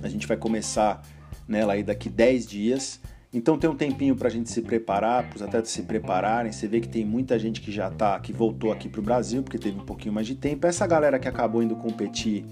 A 0.03 0.07
gente 0.07 0.27
vai 0.27 0.37
começar 0.37 1.01
nela 1.47 1.73
aí 1.73 1.81
daqui 1.81 2.07
10 2.07 2.45
dias. 2.45 2.99
Então 3.33 3.57
tem 3.57 3.67
um 3.67 3.75
tempinho 3.75 4.15
para 4.15 4.27
a 4.27 4.31
gente 4.31 4.51
se 4.51 4.61
preparar, 4.61 5.27
para 5.27 5.37
os 5.37 5.41
atletas 5.41 5.71
se 5.71 5.81
prepararem. 5.81 6.51
Você 6.51 6.67
vê 6.67 6.79
que 6.79 6.87
tem 6.87 7.03
muita 7.03 7.39
gente 7.39 7.61
que 7.61 7.71
já 7.71 7.89
tá, 7.89 8.19
que 8.19 8.31
voltou 8.31 8.71
aqui 8.71 8.87
para 8.87 8.99
o 8.99 9.03
Brasil, 9.03 9.41
porque 9.41 9.57
teve 9.57 9.79
um 9.79 9.83
pouquinho 9.83 10.13
mais 10.13 10.27
de 10.27 10.35
tempo. 10.35 10.67
Essa 10.67 10.85
galera 10.85 11.17
que 11.17 11.27
acabou 11.27 11.63
indo 11.63 11.75
competir 11.75 12.45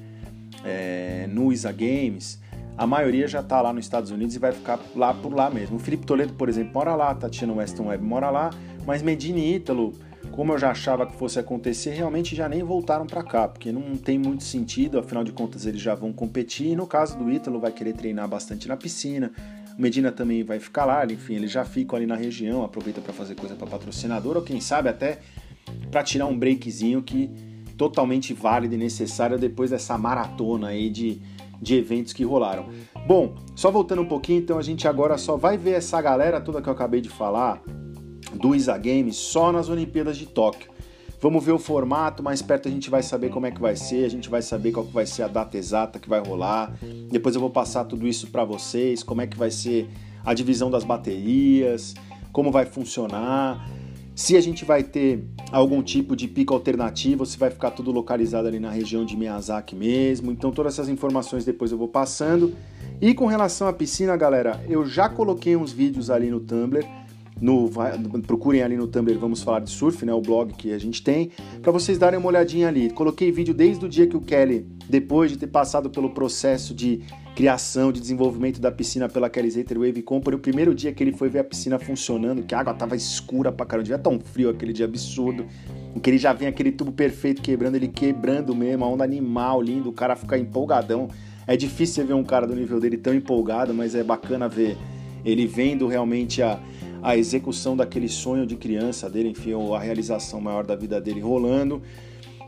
é, 0.63 1.27
no 1.29 1.51
ISA 1.51 1.71
Games, 1.71 2.39
a 2.77 2.87
maioria 2.87 3.27
já 3.27 3.41
está 3.41 3.61
lá 3.61 3.71
nos 3.71 3.85
Estados 3.85 4.09
Unidos 4.09 4.35
e 4.35 4.39
vai 4.39 4.51
ficar 4.51 4.79
lá 4.95 5.13
por 5.13 5.33
lá 5.33 5.49
mesmo. 5.49 5.75
O 5.75 5.79
Felipe 5.79 6.05
Toledo, 6.05 6.33
por 6.33 6.49
exemplo, 6.49 6.73
mora 6.73 6.95
lá, 6.95 7.13
Tatiana 7.13 7.53
Weston 7.53 7.87
Webb 7.87 8.03
mora 8.03 8.29
lá, 8.29 8.49
mas 8.85 9.01
Medina 9.01 9.39
e 9.39 9.55
Ítalo, 9.55 9.93
como 10.31 10.53
eu 10.53 10.57
já 10.57 10.71
achava 10.71 11.05
que 11.05 11.15
fosse 11.15 11.37
acontecer, 11.37 11.91
realmente 11.91 12.35
já 12.35 12.49
nem 12.49 12.63
voltaram 12.63 13.05
para 13.05 13.23
cá, 13.23 13.47
porque 13.47 13.71
não 13.71 13.95
tem 13.95 14.17
muito 14.17 14.43
sentido, 14.43 14.97
afinal 14.97 15.23
de 15.23 15.31
contas 15.31 15.65
eles 15.65 15.81
já 15.81 15.93
vão 15.93 16.11
competir. 16.11 16.67
E 16.67 16.75
no 16.75 16.87
caso 16.87 17.17
do 17.17 17.31
Ítalo, 17.31 17.59
vai 17.59 17.71
querer 17.71 17.93
treinar 17.93 18.27
bastante 18.27 18.67
na 18.67 18.75
piscina. 18.75 19.31
O 19.77 19.81
Medina 19.81 20.11
também 20.11 20.43
vai 20.43 20.59
ficar 20.59 20.85
lá, 20.85 21.05
enfim, 21.05 21.35
eles 21.35 21.51
já 21.51 21.63
ficam 21.63 21.97
ali 21.97 22.07
na 22.07 22.15
região, 22.15 22.63
aproveita 22.63 23.01
para 23.01 23.13
fazer 23.13 23.35
coisa 23.35 23.55
para 23.55 23.67
patrocinador, 23.67 24.35
ou 24.35 24.41
quem 24.41 24.59
sabe 24.59 24.89
até 24.89 25.19
para 25.91 26.03
tirar 26.03 26.25
um 26.25 26.37
breakzinho 26.37 27.01
que 27.03 27.29
totalmente 27.77 28.33
válido 28.33 28.75
e 28.75 28.77
necessário 28.77 29.37
depois 29.37 29.71
dessa 29.71 29.97
maratona 29.97 30.67
aí 30.67 30.89
de 30.89 31.21
de 31.63 31.75
eventos 31.75 32.11
que 32.11 32.25
rolaram. 32.25 32.65
Bom, 33.07 33.35
só 33.55 33.71
voltando 33.71 34.01
um 34.01 34.05
pouquinho, 34.05 34.39
então 34.39 34.59
a 34.59 34.61
gente 34.61 34.85
agora 34.85 35.17
só 35.17 35.37
vai 35.37 35.57
ver 35.57 35.71
essa 35.71 35.99
galera 36.01 36.41
toda 36.41 36.61
que 36.61 36.67
eu 36.67 36.73
acabei 36.73 36.99
de 36.99 37.07
falar 37.09 37.63
do 38.33 38.53
ISA 38.53 38.77
Games 38.77 39.15
só 39.15 39.51
nas 39.51 39.69
Olimpíadas 39.69 40.17
de 40.17 40.25
Tóquio. 40.25 40.73
Vamos 41.21 41.43
ver 41.43 41.53
o 41.53 41.59
formato, 41.59 42.21
mais 42.21 42.41
perto 42.41 42.67
a 42.67 42.71
gente 42.71 42.89
vai 42.89 43.01
saber 43.01 43.29
como 43.29 43.45
é 43.45 43.51
que 43.51 43.61
vai 43.61 43.77
ser, 43.77 44.03
a 44.03 44.09
gente 44.09 44.29
vai 44.29 44.41
saber 44.41 44.73
qual 44.73 44.85
que 44.85 44.91
vai 44.91 45.05
ser 45.05 45.23
a 45.23 45.27
data 45.29 45.57
exata 45.57 45.97
que 45.97 46.09
vai 46.09 46.19
rolar. 46.19 46.73
Depois 47.09 47.33
eu 47.33 47.39
vou 47.39 47.49
passar 47.49 47.85
tudo 47.85 48.05
isso 48.05 48.27
para 48.27 48.43
vocês, 48.43 49.01
como 49.01 49.21
é 49.21 49.27
que 49.27 49.37
vai 49.37 49.49
ser 49.49 49.87
a 50.25 50.33
divisão 50.33 50.69
das 50.69 50.83
baterias, 50.83 51.93
como 52.33 52.51
vai 52.51 52.65
funcionar 52.65 53.65
se 54.15 54.37
a 54.37 54.41
gente 54.41 54.63
vai 54.63 54.83
ter 54.83 55.23
algum 55.51 55.81
tipo 55.81 56.15
de 56.15 56.27
pico 56.27 56.53
alternativo, 56.53 57.25
se 57.25 57.37
vai 57.37 57.49
ficar 57.49 57.71
tudo 57.71 57.91
localizado 57.91 58.47
ali 58.47 58.59
na 58.59 58.69
região 58.69 59.03
de 59.03 59.17
Miyazaki 59.17 59.75
mesmo. 59.75 60.31
Então 60.31 60.51
todas 60.51 60.73
essas 60.73 60.89
informações 60.89 61.45
depois 61.45 61.71
eu 61.71 61.77
vou 61.77 61.87
passando. 61.87 62.53
E 63.01 63.13
com 63.13 63.25
relação 63.25 63.67
à 63.67 63.73
piscina, 63.73 64.15
galera, 64.15 64.63
eu 64.69 64.85
já 64.85 65.09
coloquei 65.09 65.55
uns 65.55 65.71
vídeos 65.71 66.09
ali 66.09 66.29
no 66.29 66.39
Tumblr. 66.39 66.85
No, 67.41 67.69
procurem 68.25 68.61
ali 68.61 68.77
no 68.77 68.87
Tumblr, 68.87 69.17
vamos 69.17 69.41
falar 69.43 69.59
de 69.59 69.69
surf, 69.69 70.05
né, 70.05 70.13
o 70.13 70.21
blog 70.21 70.53
que 70.53 70.71
a 70.71 70.77
gente 70.77 71.03
tem, 71.03 71.31
para 71.61 71.71
vocês 71.71 71.97
darem 71.97 72.17
uma 72.17 72.27
olhadinha 72.27 72.67
ali. 72.67 72.89
Coloquei 72.89 73.31
vídeo 73.31 73.53
desde 73.53 73.85
o 73.85 73.89
dia 73.89 74.07
que 74.07 74.15
o 74.15 74.21
Kelly, 74.21 74.65
depois 74.87 75.31
de 75.31 75.37
ter 75.37 75.47
passado 75.47 75.89
pelo 75.89 76.11
processo 76.11 76.73
de 76.73 77.01
criação, 77.35 77.91
de 77.91 77.99
desenvolvimento 77.99 78.61
da 78.61 78.71
piscina 78.71 79.09
pela 79.09 79.29
Kelly 79.29 79.47
Slater 79.47 79.79
Wave 79.79 80.01
Company. 80.03 80.37
O 80.37 80.39
primeiro 80.39 80.73
dia 80.73 80.93
que 80.93 81.03
ele 81.03 81.11
foi 81.11 81.29
ver 81.29 81.39
a 81.39 81.43
piscina 81.43 81.79
funcionando, 81.79 82.43
que 82.43 82.53
a 82.53 82.59
água 82.59 82.73
tava 82.73 82.95
escura 82.95 83.51
pra 83.51 83.65
caramba, 83.65 83.83
devia 83.83 83.97
tão 83.97 84.19
frio 84.19 84.49
aquele 84.49 84.71
dia 84.71 84.85
absurdo, 84.85 85.45
em 85.95 85.99
que 85.99 86.09
ele 86.09 86.17
já 86.17 86.31
vem 86.31 86.47
aquele 86.47 86.71
tubo 86.71 86.91
perfeito 86.91 87.41
quebrando, 87.41 87.75
ele 87.75 87.87
quebrando 87.87 88.55
mesmo, 88.55 88.85
a 88.85 88.87
onda 88.87 89.03
animal, 89.03 89.61
lindo, 89.61 89.89
o 89.89 89.93
cara 89.93 90.15
fica 90.15 90.37
empolgadão. 90.37 91.07
É 91.45 91.57
difícil 91.57 92.05
ver 92.05 92.13
um 92.13 92.23
cara 92.23 92.47
do 92.47 92.55
nível 92.55 92.79
dele 92.79 92.97
tão 92.97 93.13
empolgado, 93.13 93.73
mas 93.73 93.95
é 93.95 94.03
bacana 94.03 94.47
ver 94.47 94.77
ele 95.25 95.47
vendo 95.47 95.87
realmente 95.87 96.41
a, 96.41 96.59
a 97.03 97.17
execução 97.17 97.75
daquele 97.75 98.07
sonho 98.07 98.47
de 98.47 98.55
criança 98.55 99.09
dele, 99.09 99.29
enfim, 99.29 99.51
a 99.75 99.79
realização 99.79 100.39
maior 100.39 100.65
da 100.65 100.73
vida 100.73 101.01
dele 101.01 101.19
rolando. 101.19 101.81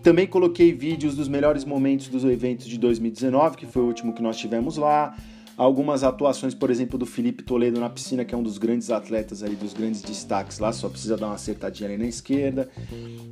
Também 0.02 0.26
coloquei 0.26 0.72
vídeos 0.72 1.13
dos 1.15 1.28
melhores 1.28 1.65
momentos 1.65 2.08
dos 2.08 2.24
eventos 2.24 2.65
de 2.65 2.78
2019, 2.78 3.58
que 3.58 3.65
foi 3.65 3.82
o 3.82 3.86
último 3.88 4.13
que 4.13 4.22
nós 4.22 4.38
tivemos 4.38 4.78
lá. 4.78 5.13
Algumas 5.58 6.04
atuações, 6.04 6.54
por 6.54 6.70
exemplo, 6.70 7.00
do 7.00 7.06
Felipe 7.06 7.41
Toledo 7.41 7.80
na 7.80 7.89
piscina, 7.89 8.26
que 8.26 8.36
é 8.36 8.38
um 8.38 8.44
dos 8.44 8.58
grandes 8.58 8.91
atletas 8.91 9.41
ali, 9.41 9.56
dos 9.56 9.74
grandes 9.74 10.02
destaques 10.02 10.60
lá, 10.60 10.74
só 10.74 10.89
precisa 10.89 11.15
dar 11.15 11.28
uma 11.28 11.36
acertadinha 11.36 11.89
ali 11.89 11.98
na 11.98 12.08
esquerda. 12.08 12.70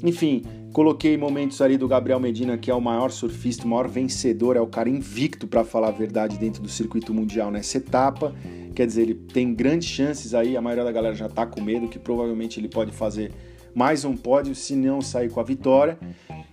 Enfim, 0.01 0.43
coloquei 0.71 1.17
momentos 1.17 1.62
ali 1.62 1.77
do 1.77 1.86
Gabriel 1.86 2.21
Medina, 2.21 2.57
que 2.57 2.71
é 2.71 2.73
o 2.73 2.79
maior 2.79 3.12
surfista, 3.12 3.65
o 3.65 3.67
maior 3.67 3.89
vencedor, 3.89 4.55
é 4.55 4.62
o 4.62 4.67
cara 4.67 4.88
invicto, 4.88 5.47
para 5.47 5.65
falar 5.65 5.89
a 5.89 5.91
verdade, 5.91 6.38
dentro 6.38 6.63
do 6.63 6.69
circuito 6.69 7.13
mundial 7.13 7.51
nessa 7.51 7.77
etapa. 7.77 8.33
Quer 8.73 8.88
dizer, 8.88 9.01
ele 9.01 9.15
tem 9.15 9.53
grandes 9.53 9.89
chances 9.89 10.33
aí, 10.33 10.55
a 10.55 10.62
maioria 10.62 10.86
da 10.86 10.91
galera 10.93 11.15
já 11.15 11.27
tá 11.27 11.45
com 11.45 11.62
medo, 11.62 11.89
que 11.89 11.99
provavelmente 11.99 12.57
ele 12.57 12.69
pode 12.69 12.93
fazer 12.93 13.33
mais 13.75 14.05
um 14.05 14.15
pódio, 14.15 14.55
se 14.55 14.77
não 14.77 15.01
sair 15.01 15.29
com 15.29 15.41
a 15.41 15.43
vitória. 15.43 15.97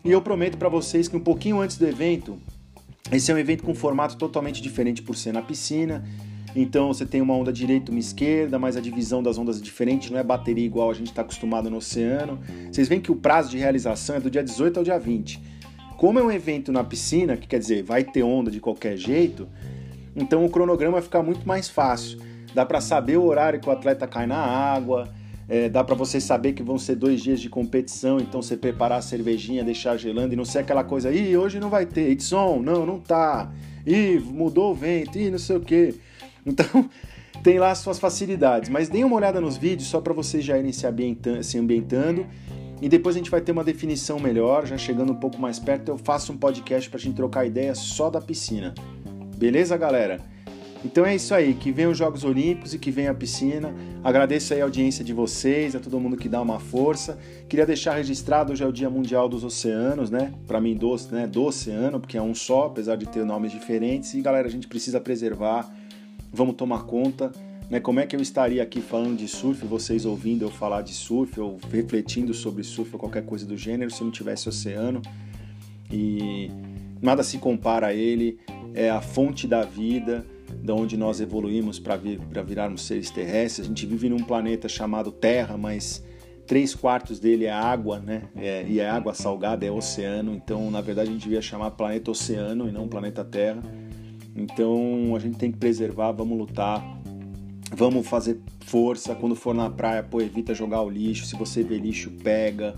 E 0.04 0.10
eu 0.10 0.20
prometo 0.20 0.58
para 0.58 0.68
vocês 0.68 1.06
que 1.06 1.16
um 1.16 1.20
pouquinho 1.20 1.60
antes 1.60 1.76
do 1.78 1.86
evento, 1.86 2.38
esse 3.12 3.30
é 3.30 3.34
um 3.34 3.38
evento 3.38 3.64
com 3.64 3.74
formato 3.74 4.16
totalmente 4.16 4.62
diferente 4.62 5.02
por 5.02 5.16
ser 5.16 5.32
na 5.32 5.42
piscina. 5.42 6.04
Então 6.54 6.88
você 6.88 7.06
tem 7.06 7.20
uma 7.20 7.34
onda 7.34 7.52
direita, 7.52 7.90
uma 7.90 8.00
esquerda, 8.00 8.58
mas 8.58 8.76
a 8.76 8.80
divisão 8.80 9.22
das 9.22 9.38
ondas 9.38 9.58
é 9.58 9.62
diferente, 9.62 10.12
não 10.12 10.18
é 10.18 10.22
bateria 10.22 10.64
igual 10.64 10.90
a 10.90 10.94
gente 10.94 11.08
está 11.08 11.22
acostumado 11.22 11.70
no 11.70 11.76
oceano. 11.76 12.40
Vocês 12.70 12.88
veem 12.88 13.00
que 13.00 13.12
o 13.12 13.16
prazo 13.16 13.50
de 13.50 13.58
realização 13.58 14.16
é 14.16 14.20
do 14.20 14.30
dia 14.30 14.42
18 14.42 14.78
ao 14.78 14.84
dia 14.84 14.98
20. 14.98 15.40
Como 15.96 16.18
é 16.18 16.22
um 16.22 16.30
evento 16.30 16.72
na 16.72 16.82
piscina, 16.82 17.36
que 17.36 17.46
quer 17.46 17.58
dizer, 17.58 17.82
vai 17.82 18.02
ter 18.02 18.22
onda 18.22 18.50
de 18.50 18.58
qualquer 18.58 18.96
jeito, 18.96 19.46
então 20.16 20.44
o 20.44 20.50
cronograma 20.50 20.94
vai 20.94 21.02
ficar 21.02 21.22
muito 21.22 21.46
mais 21.46 21.68
fácil. 21.68 22.18
Dá 22.54 22.66
para 22.66 22.80
saber 22.80 23.16
o 23.16 23.24
horário 23.24 23.60
que 23.60 23.68
o 23.68 23.72
atleta 23.72 24.06
cai 24.06 24.26
na 24.26 24.38
água, 24.38 25.12
é, 25.50 25.68
dá 25.68 25.82
para 25.82 25.96
você 25.96 26.20
saber 26.20 26.52
que 26.52 26.62
vão 26.62 26.78
ser 26.78 26.94
dois 26.94 27.20
dias 27.20 27.40
de 27.40 27.48
competição, 27.48 28.20
então 28.20 28.40
você 28.40 28.56
preparar 28.56 29.00
a 29.00 29.02
cervejinha, 29.02 29.64
deixar 29.64 29.96
gelando 29.96 30.32
e 30.32 30.36
não 30.36 30.44
ser 30.44 30.60
aquela 30.60 30.84
coisa, 30.84 31.12
ih, 31.12 31.36
hoje 31.36 31.58
não 31.58 31.68
vai 31.68 31.84
ter, 31.84 32.08
it's 32.12 32.32
on, 32.32 32.60
não, 32.60 32.86
não 32.86 33.00
tá, 33.00 33.52
ih, 33.84 34.20
mudou 34.20 34.70
o 34.70 34.74
vento, 34.74 35.18
ih, 35.18 35.28
não 35.28 35.38
sei 35.38 35.56
o 35.56 35.60
que. 35.60 35.96
Então, 36.46 36.88
tem 37.42 37.58
lá 37.58 37.72
as 37.72 37.78
suas 37.78 37.98
facilidades, 37.98 38.70
mas 38.70 38.88
deem 38.88 39.02
uma 39.02 39.16
olhada 39.16 39.40
nos 39.40 39.56
vídeos 39.56 39.88
só 39.88 40.00
para 40.00 40.14
vocês 40.14 40.44
já 40.44 40.56
irem 40.56 40.72
se 40.72 40.86
ambientando, 40.86 41.42
se 41.42 41.58
ambientando 41.58 42.24
e 42.80 42.88
depois 42.88 43.16
a 43.16 43.18
gente 43.18 43.30
vai 43.30 43.40
ter 43.40 43.50
uma 43.50 43.64
definição 43.64 44.20
melhor, 44.20 44.66
já 44.66 44.78
chegando 44.78 45.12
um 45.12 45.16
pouco 45.16 45.38
mais 45.38 45.58
perto, 45.58 45.88
eu 45.88 45.98
faço 45.98 46.32
um 46.32 46.36
podcast 46.36 46.88
para 46.88 46.98
a 46.98 47.02
gente 47.02 47.16
trocar 47.16 47.44
ideia 47.44 47.74
só 47.74 48.08
da 48.08 48.20
piscina. 48.20 48.72
Beleza, 49.36 49.76
galera? 49.76 50.20
Então 50.82 51.04
é 51.04 51.14
isso 51.14 51.34
aí, 51.34 51.52
que 51.52 51.70
venham 51.70 51.90
os 51.90 51.98
Jogos 51.98 52.24
Olímpicos 52.24 52.72
e 52.72 52.78
que 52.78 52.90
venha 52.90 53.10
a 53.10 53.14
piscina. 53.14 53.74
Agradeço 54.02 54.54
aí 54.54 54.62
a 54.62 54.64
audiência 54.64 55.04
de 55.04 55.12
vocês, 55.12 55.76
a 55.76 55.80
todo 55.80 56.00
mundo 56.00 56.16
que 56.16 56.28
dá 56.28 56.40
uma 56.40 56.58
força. 56.58 57.18
Queria 57.48 57.66
deixar 57.66 57.96
registrado, 57.96 58.52
hoje 58.52 58.64
é 58.64 58.66
o 58.66 58.72
Dia 58.72 58.88
Mundial 58.88 59.28
dos 59.28 59.44
Oceanos, 59.44 60.10
né? 60.10 60.32
Para 60.46 60.58
mim, 60.58 60.74
do, 60.74 60.96
né? 61.12 61.26
do 61.26 61.44
oceano, 61.44 62.00
porque 62.00 62.16
é 62.16 62.22
um 62.22 62.34
só, 62.34 62.66
apesar 62.66 62.96
de 62.96 63.06
ter 63.06 63.26
nomes 63.26 63.52
diferentes. 63.52 64.14
E 64.14 64.22
galera, 64.22 64.48
a 64.48 64.50
gente 64.50 64.66
precisa 64.66 64.98
preservar, 64.98 65.70
vamos 66.32 66.54
tomar 66.54 66.84
conta. 66.84 67.30
Né? 67.68 67.78
Como 67.78 68.00
é 68.00 68.06
que 68.06 68.16
eu 68.16 68.20
estaria 68.20 68.62
aqui 68.62 68.80
falando 68.80 69.18
de 69.18 69.28
surf, 69.28 69.64
vocês 69.66 70.06
ouvindo 70.06 70.46
eu 70.46 70.50
falar 70.50 70.80
de 70.80 70.94
surf, 70.94 71.38
ou 71.38 71.58
refletindo 71.70 72.32
sobre 72.32 72.64
surf 72.64 72.90
ou 72.94 72.98
qualquer 72.98 73.26
coisa 73.26 73.44
do 73.44 73.56
gênero, 73.56 73.90
se 73.90 74.02
não 74.02 74.10
tivesse 74.10 74.48
oceano? 74.48 75.02
E 75.92 76.50
nada 77.02 77.22
se 77.22 77.36
compara 77.36 77.88
a 77.88 77.94
ele, 77.94 78.38
é 78.72 78.88
a 78.88 79.02
fonte 79.02 79.46
da 79.46 79.62
vida 79.62 80.24
da 80.70 80.74
onde 80.74 80.96
nós 80.96 81.20
evoluímos 81.20 81.80
para 81.80 81.96
vir, 81.96 82.20
virarmos 82.46 82.82
seres 82.82 83.10
terrestres. 83.10 83.66
A 83.66 83.68
gente 83.68 83.84
vive 83.86 84.08
num 84.08 84.22
planeta 84.22 84.68
chamado 84.68 85.10
Terra, 85.10 85.58
mas 85.58 86.04
três 86.46 86.76
quartos 86.76 87.18
dele 87.18 87.46
é 87.46 87.50
água, 87.50 87.98
né? 87.98 88.28
É, 88.36 88.64
e 88.68 88.78
é 88.78 88.88
água 88.88 89.12
salgada, 89.12 89.66
é 89.66 89.70
oceano. 89.70 90.32
Então, 90.32 90.70
na 90.70 90.80
verdade, 90.80 91.10
a 91.10 91.12
gente 91.12 91.24
devia 91.24 91.42
chamar 91.42 91.72
planeta 91.72 92.12
Oceano 92.12 92.68
e 92.68 92.72
não 92.72 92.86
planeta 92.86 93.24
Terra. 93.24 93.60
Então, 94.36 95.12
a 95.16 95.18
gente 95.18 95.38
tem 95.38 95.50
que 95.50 95.58
preservar, 95.58 96.12
vamos 96.12 96.38
lutar, 96.38 96.80
vamos 97.74 98.06
fazer 98.06 98.40
força. 98.60 99.12
Quando 99.16 99.34
for 99.34 99.52
na 99.52 99.68
praia, 99.68 100.04
pô, 100.04 100.20
evita 100.20 100.54
jogar 100.54 100.82
o 100.82 100.88
lixo. 100.88 101.26
Se 101.26 101.34
você 101.34 101.64
vê 101.64 101.78
lixo, 101.78 102.12
pega. 102.22 102.76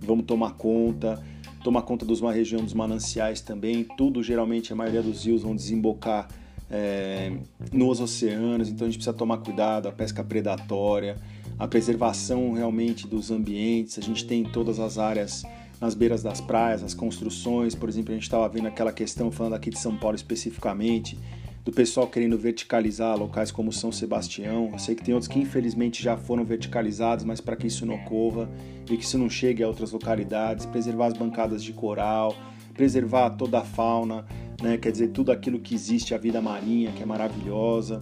Vamos 0.00 0.24
tomar 0.24 0.54
conta. 0.54 1.22
Tomar 1.62 1.82
conta 1.82 2.04
dos 2.04 2.20
uma 2.20 2.32
região 2.32 2.64
dos 2.64 2.74
mananciais 2.74 3.40
também. 3.40 3.84
Tudo, 3.96 4.24
geralmente, 4.24 4.72
a 4.72 4.76
maioria 4.76 5.02
dos 5.02 5.24
rios 5.24 5.42
vão 5.42 5.54
desembocar 5.54 6.26
é, 6.70 7.32
nos 7.72 8.00
oceanos, 8.00 8.68
então 8.68 8.86
a 8.86 8.90
gente 8.90 8.98
precisa 8.98 9.16
tomar 9.16 9.38
cuidado, 9.38 9.88
a 9.88 9.92
pesca 9.92 10.22
predatória, 10.22 11.16
a 11.58 11.66
preservação 11.66 12.52
realmente 12.52 13.06
dos 13.06 13.30
ambientes, 13.30 13.98
a 13.98 14.02
gente 14.02 14.26
tem 14.26 14.44
todas 14.44 14.78
as 14.78 14.98
áreas 14.98 15.42
nas 15.80 15.94
beiras 15.94 16.22
das 16.22 16.40
praias, 16.40 16.82
as 16.82 16.94
construções, 16.94 17.74
por 17.74 17.88
exemplo, 17.88 18.12
a 18.12 18.14
gente 18.14 18.24
estava 18.24 18.48
vendo 18.48 18.66
aquela 18.66 18.92
questão, 18.92 19.30
falando 19.30 19.54
aqui 19.54 19.70
de 19.70 19.78
São 19.78 19.96
Paulo 19.96 20.16
especificamente, 20.16 21.18
do 21.64 21.72
pessoal 21.72 22.06
querendo 22.06 22.36
verticalizar 22.38 23.16
locais 23.16 23.50
como 23.52 23.72
São 23.72 23.92
Sebastião. 23.92 24.70
Eu 24.72 24.78
sei 24.78 24.94
que 24.94 25.04
tem 25.04 25.14
outros 25.14 25.28
que 25.30 25.38
infelizmente 25.38 26.02
já 26.02 26.16
foram 26.16 26.44
verticalizados, 26.44 27.24
mas 27.24 27.40
para 27.40 27.56
que 27.56 27.66
isso 27.66 27.84
não 27.84 27.94
ocorra 27.94 28.48
e 28.90 28.96
que 28.96 29.04
isso 29.04 29.18
não 29.18 29.28
chegue 29.28 29.62
a 29.62 29.68
outras 29.68 29.92
localidades, 29.92 30.66
preservar 30.66 31.06
as 31.06 31.12
bancadas 31.12 31.62
de 31.62 31.72
coral, 31.72 32.34
preservar 32.72 33.30
toda 33.30 33.58
a 33.58 33.64
fauna, 33.64 34.24
né? 34.62 34.76
quer 34.76 34.92
dizer, 34.92 35.08
tudo 35.08 35.32
aquilo 35.32 35.58
que 35.58 35.74
existe, 35.74 36.14
a 36.14 36.18
vida 36.18 36.40
marinha, 36.40 36.92
que 36.92 37.02
é 37.02 37.06
maravilhosa. 37.06 38.00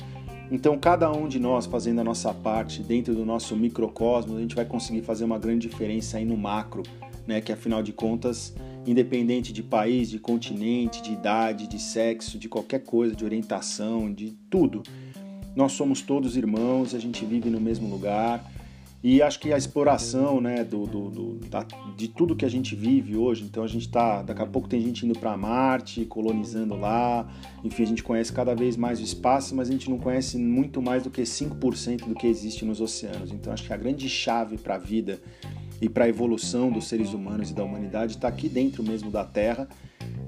Então, 0.50 0.78
cada 0.78 1.10
um 1.10 1.26
de 1.26 1.40
nós 1.40 1.66
fazendo 1.66 2.00
a 2.00 2.04
nossa 2.04 2.32
parte 2.32 2.82
dentro 2.82 3.14
do 3.14 3.24
nosso 3.24 3.56
microcosmos, 3.56 4.36
a 4.36 4.40
gente 4.40 4.54
vai 4.54 4.64
conseguir 4.64 5.02
fazer 5.02 5.24
uma 5.24 5.38
grande 5.38 5.68
diferença 5.68 6.18
aí 6.18 6.24
no 6.24 6.36
macro, 6.36 6.82
né? 7.26 7.40
que 7.40 7.52
afinal 7.52 7.82
de 7.82 7.92
contas, 7.92 8.54
independente 8.86 9.52
de 9.52 9.62
país, 9.62 10.08
de 10.08 10.18
continente, 10.18 11.02
de 11.02 11.12
idade, 11.12 11.66
de 11.66 11.80
sexo, 11.80 12.38
de 12.38 12.48
qualquer 12.48 12.84
coisa, 12.84 13.14
de 13.14 13.24
orientação, 13.24 14.12
de 14.12 14.36
tudo, 14.48 14.82
nós 15.56 15.72
somos 15.72 16.02
todos 16.02 16.36
irmãos, 16.36 16.94
a 16.94 16.98
gente 16.98 17.24
vive 17.24 17.48
no 17.48 17.58
mesmo 17.58 17.88
lugar. 17.88 18.44
E 19.08 19.22
acho 19.22 19.38
que 19.38 19.52
a 19.52 19.56
exploração 19.56 20.40
né, 20.40 20.64
do, 20.64 20.84
do, 20.84 21.10
do 21.10 21.34
da, 21.48 21.64
de 21.96 22.08
tudo 22.08 22.34
que 22.34 22.44
a 22.44 22.48
gente 22.48 22.74
vive 22.74 23.16
hoje, 23.16 23.44
então 23.44 23.62
a 23.62 23.68
gente 23.68 23.86
está, 23.86 24.20
daqui 24.20 24.42
a 24.42 24.46
pouco 24.46 24.68
tem 24.68 24.80
gente 24.80 25.06
indo 25.06 25.16
para 25.16 25.36
Marte, 25.36 26.04
colonizando 26.06 26.74
lá, 26.74 27.24
enfim, 27.62 27.84
a 27.84 27.86
gente 27.86 28.02
conhece 28.02 28.32
cada 28.32 28.52
vez 28.52 28.76
mais 28.76 28.98
o 28.98 29.04
espaço, 29.04 29.54
mas 29.54 29.68
a 29.68 29.72
gente 29.72 29.88
não 29.88 29.96
conhece 29.96 30.36
muito 30.36 30.82
mais 30.82 31.04
do 31.04 31.10
que 31.10 31.22
5% 31.22 32.04
do 32.04 32.16
que 32.16 32.26
existe 32.26 32.64
nos 32.64 32.80
oceanos. 32.80 33.30
Então 33.30 33.52
acho 33.52 33.64
que 33.64 33.72
a 33.72 33.76
grande 33.76 34.08
chave 34.08 34.58
para 34.58 34.74
a 34.74 34.78
vida 34.78 35.20
e 35.80 35.88
para 35.88 36.06
a 36.06 36.08
evolução 36.08 36.68
dos 36.72 36.88
seres 36.88 37.14
humanos 37.14 37.52
e 37.52 37.54
da 37.54 37.62
humanidade 37.62 38.16
está 38.16 38.26
aqui 38.26 38.48
dentro 38.48 38.82
mesmo 38.82 39.08
da 39.08 39.24
Terra, 39.24 39.68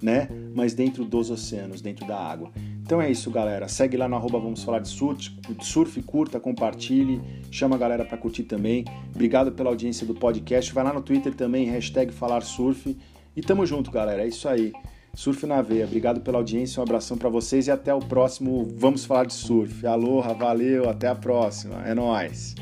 né? 0.01 0.29
Mas 0.55 0.73
dentro 0.73 1.05
dos 1.05 1.33
oceanos, 1.33 1.81
dentro 1.81 2.07
da 2.07 2.17
água. 2.17 2.53
Então 2.89 3.03
é 3.03 3.11
isso, 3.11 3.31
galera. 3.31 3.69
Segue 3.69 3.99
lá 3.99 4.09
no 4.09 4.17
arroba 4.17 4.39
Vamos 4.39 4.65
Falar 4.65 4.79
de 4.79 4.89
Surf, 4.89 5.31
surf 5.61 6.01
curta, 6.01 6.41
compartilhe, 6.41 7.21
chama 7.51 7.77
a 7.77 7.79
galera 7.79 8.03
para 8.03 8.17
curtir 8.17 8.45
também. 8.45 8.83
Obrigado 9.15 9.53
pela 9.53 9.69
audiência 9.69 10.07
do 10.07 10.15
podcast. 10.15 10.73
Vai 10.73 10.83
lá 10.85 10.95
no 10.95 11.03
Twitter 11.03 11.35
também, 11.35 11.67
hashtag 11.67 12.11
Falar 12.11 12.41
Surf. 12.41 12.97
E 13.37 13.43
tamo 13.43 13.67
junto, 13.67 13.91
galera. 13.91 14.23
É 14.23 14.29
isso 14.29 14.49
aí. 14.49 14.73
Surf 15.13 15.45
na 15.45 15.61
veia. 15.61 15.85
Obrigado 15.85 16.23
pela 16.23 16.39
audiência, 16.39 16.81
um 16.81 16.83
abração 16.83 17.19
para 17.19 17.29
vocês 17.29 17.67
e 17.67 17.71
até 17.71 17.93
o 17.93 17.99
próximo 17.99 18.67
Vamos 18.75 19.05
Falar 19.05 19.27
de 19.27 19.35
Surf. 19.35 19.87
Aloha, 19.87 20.33
valeu, 20.33 20.89
até 20.89 21.09
a 21.09 21.15
próxima. 21.15 21.87
É 21.87 21.95
nóis. 21.95 22.55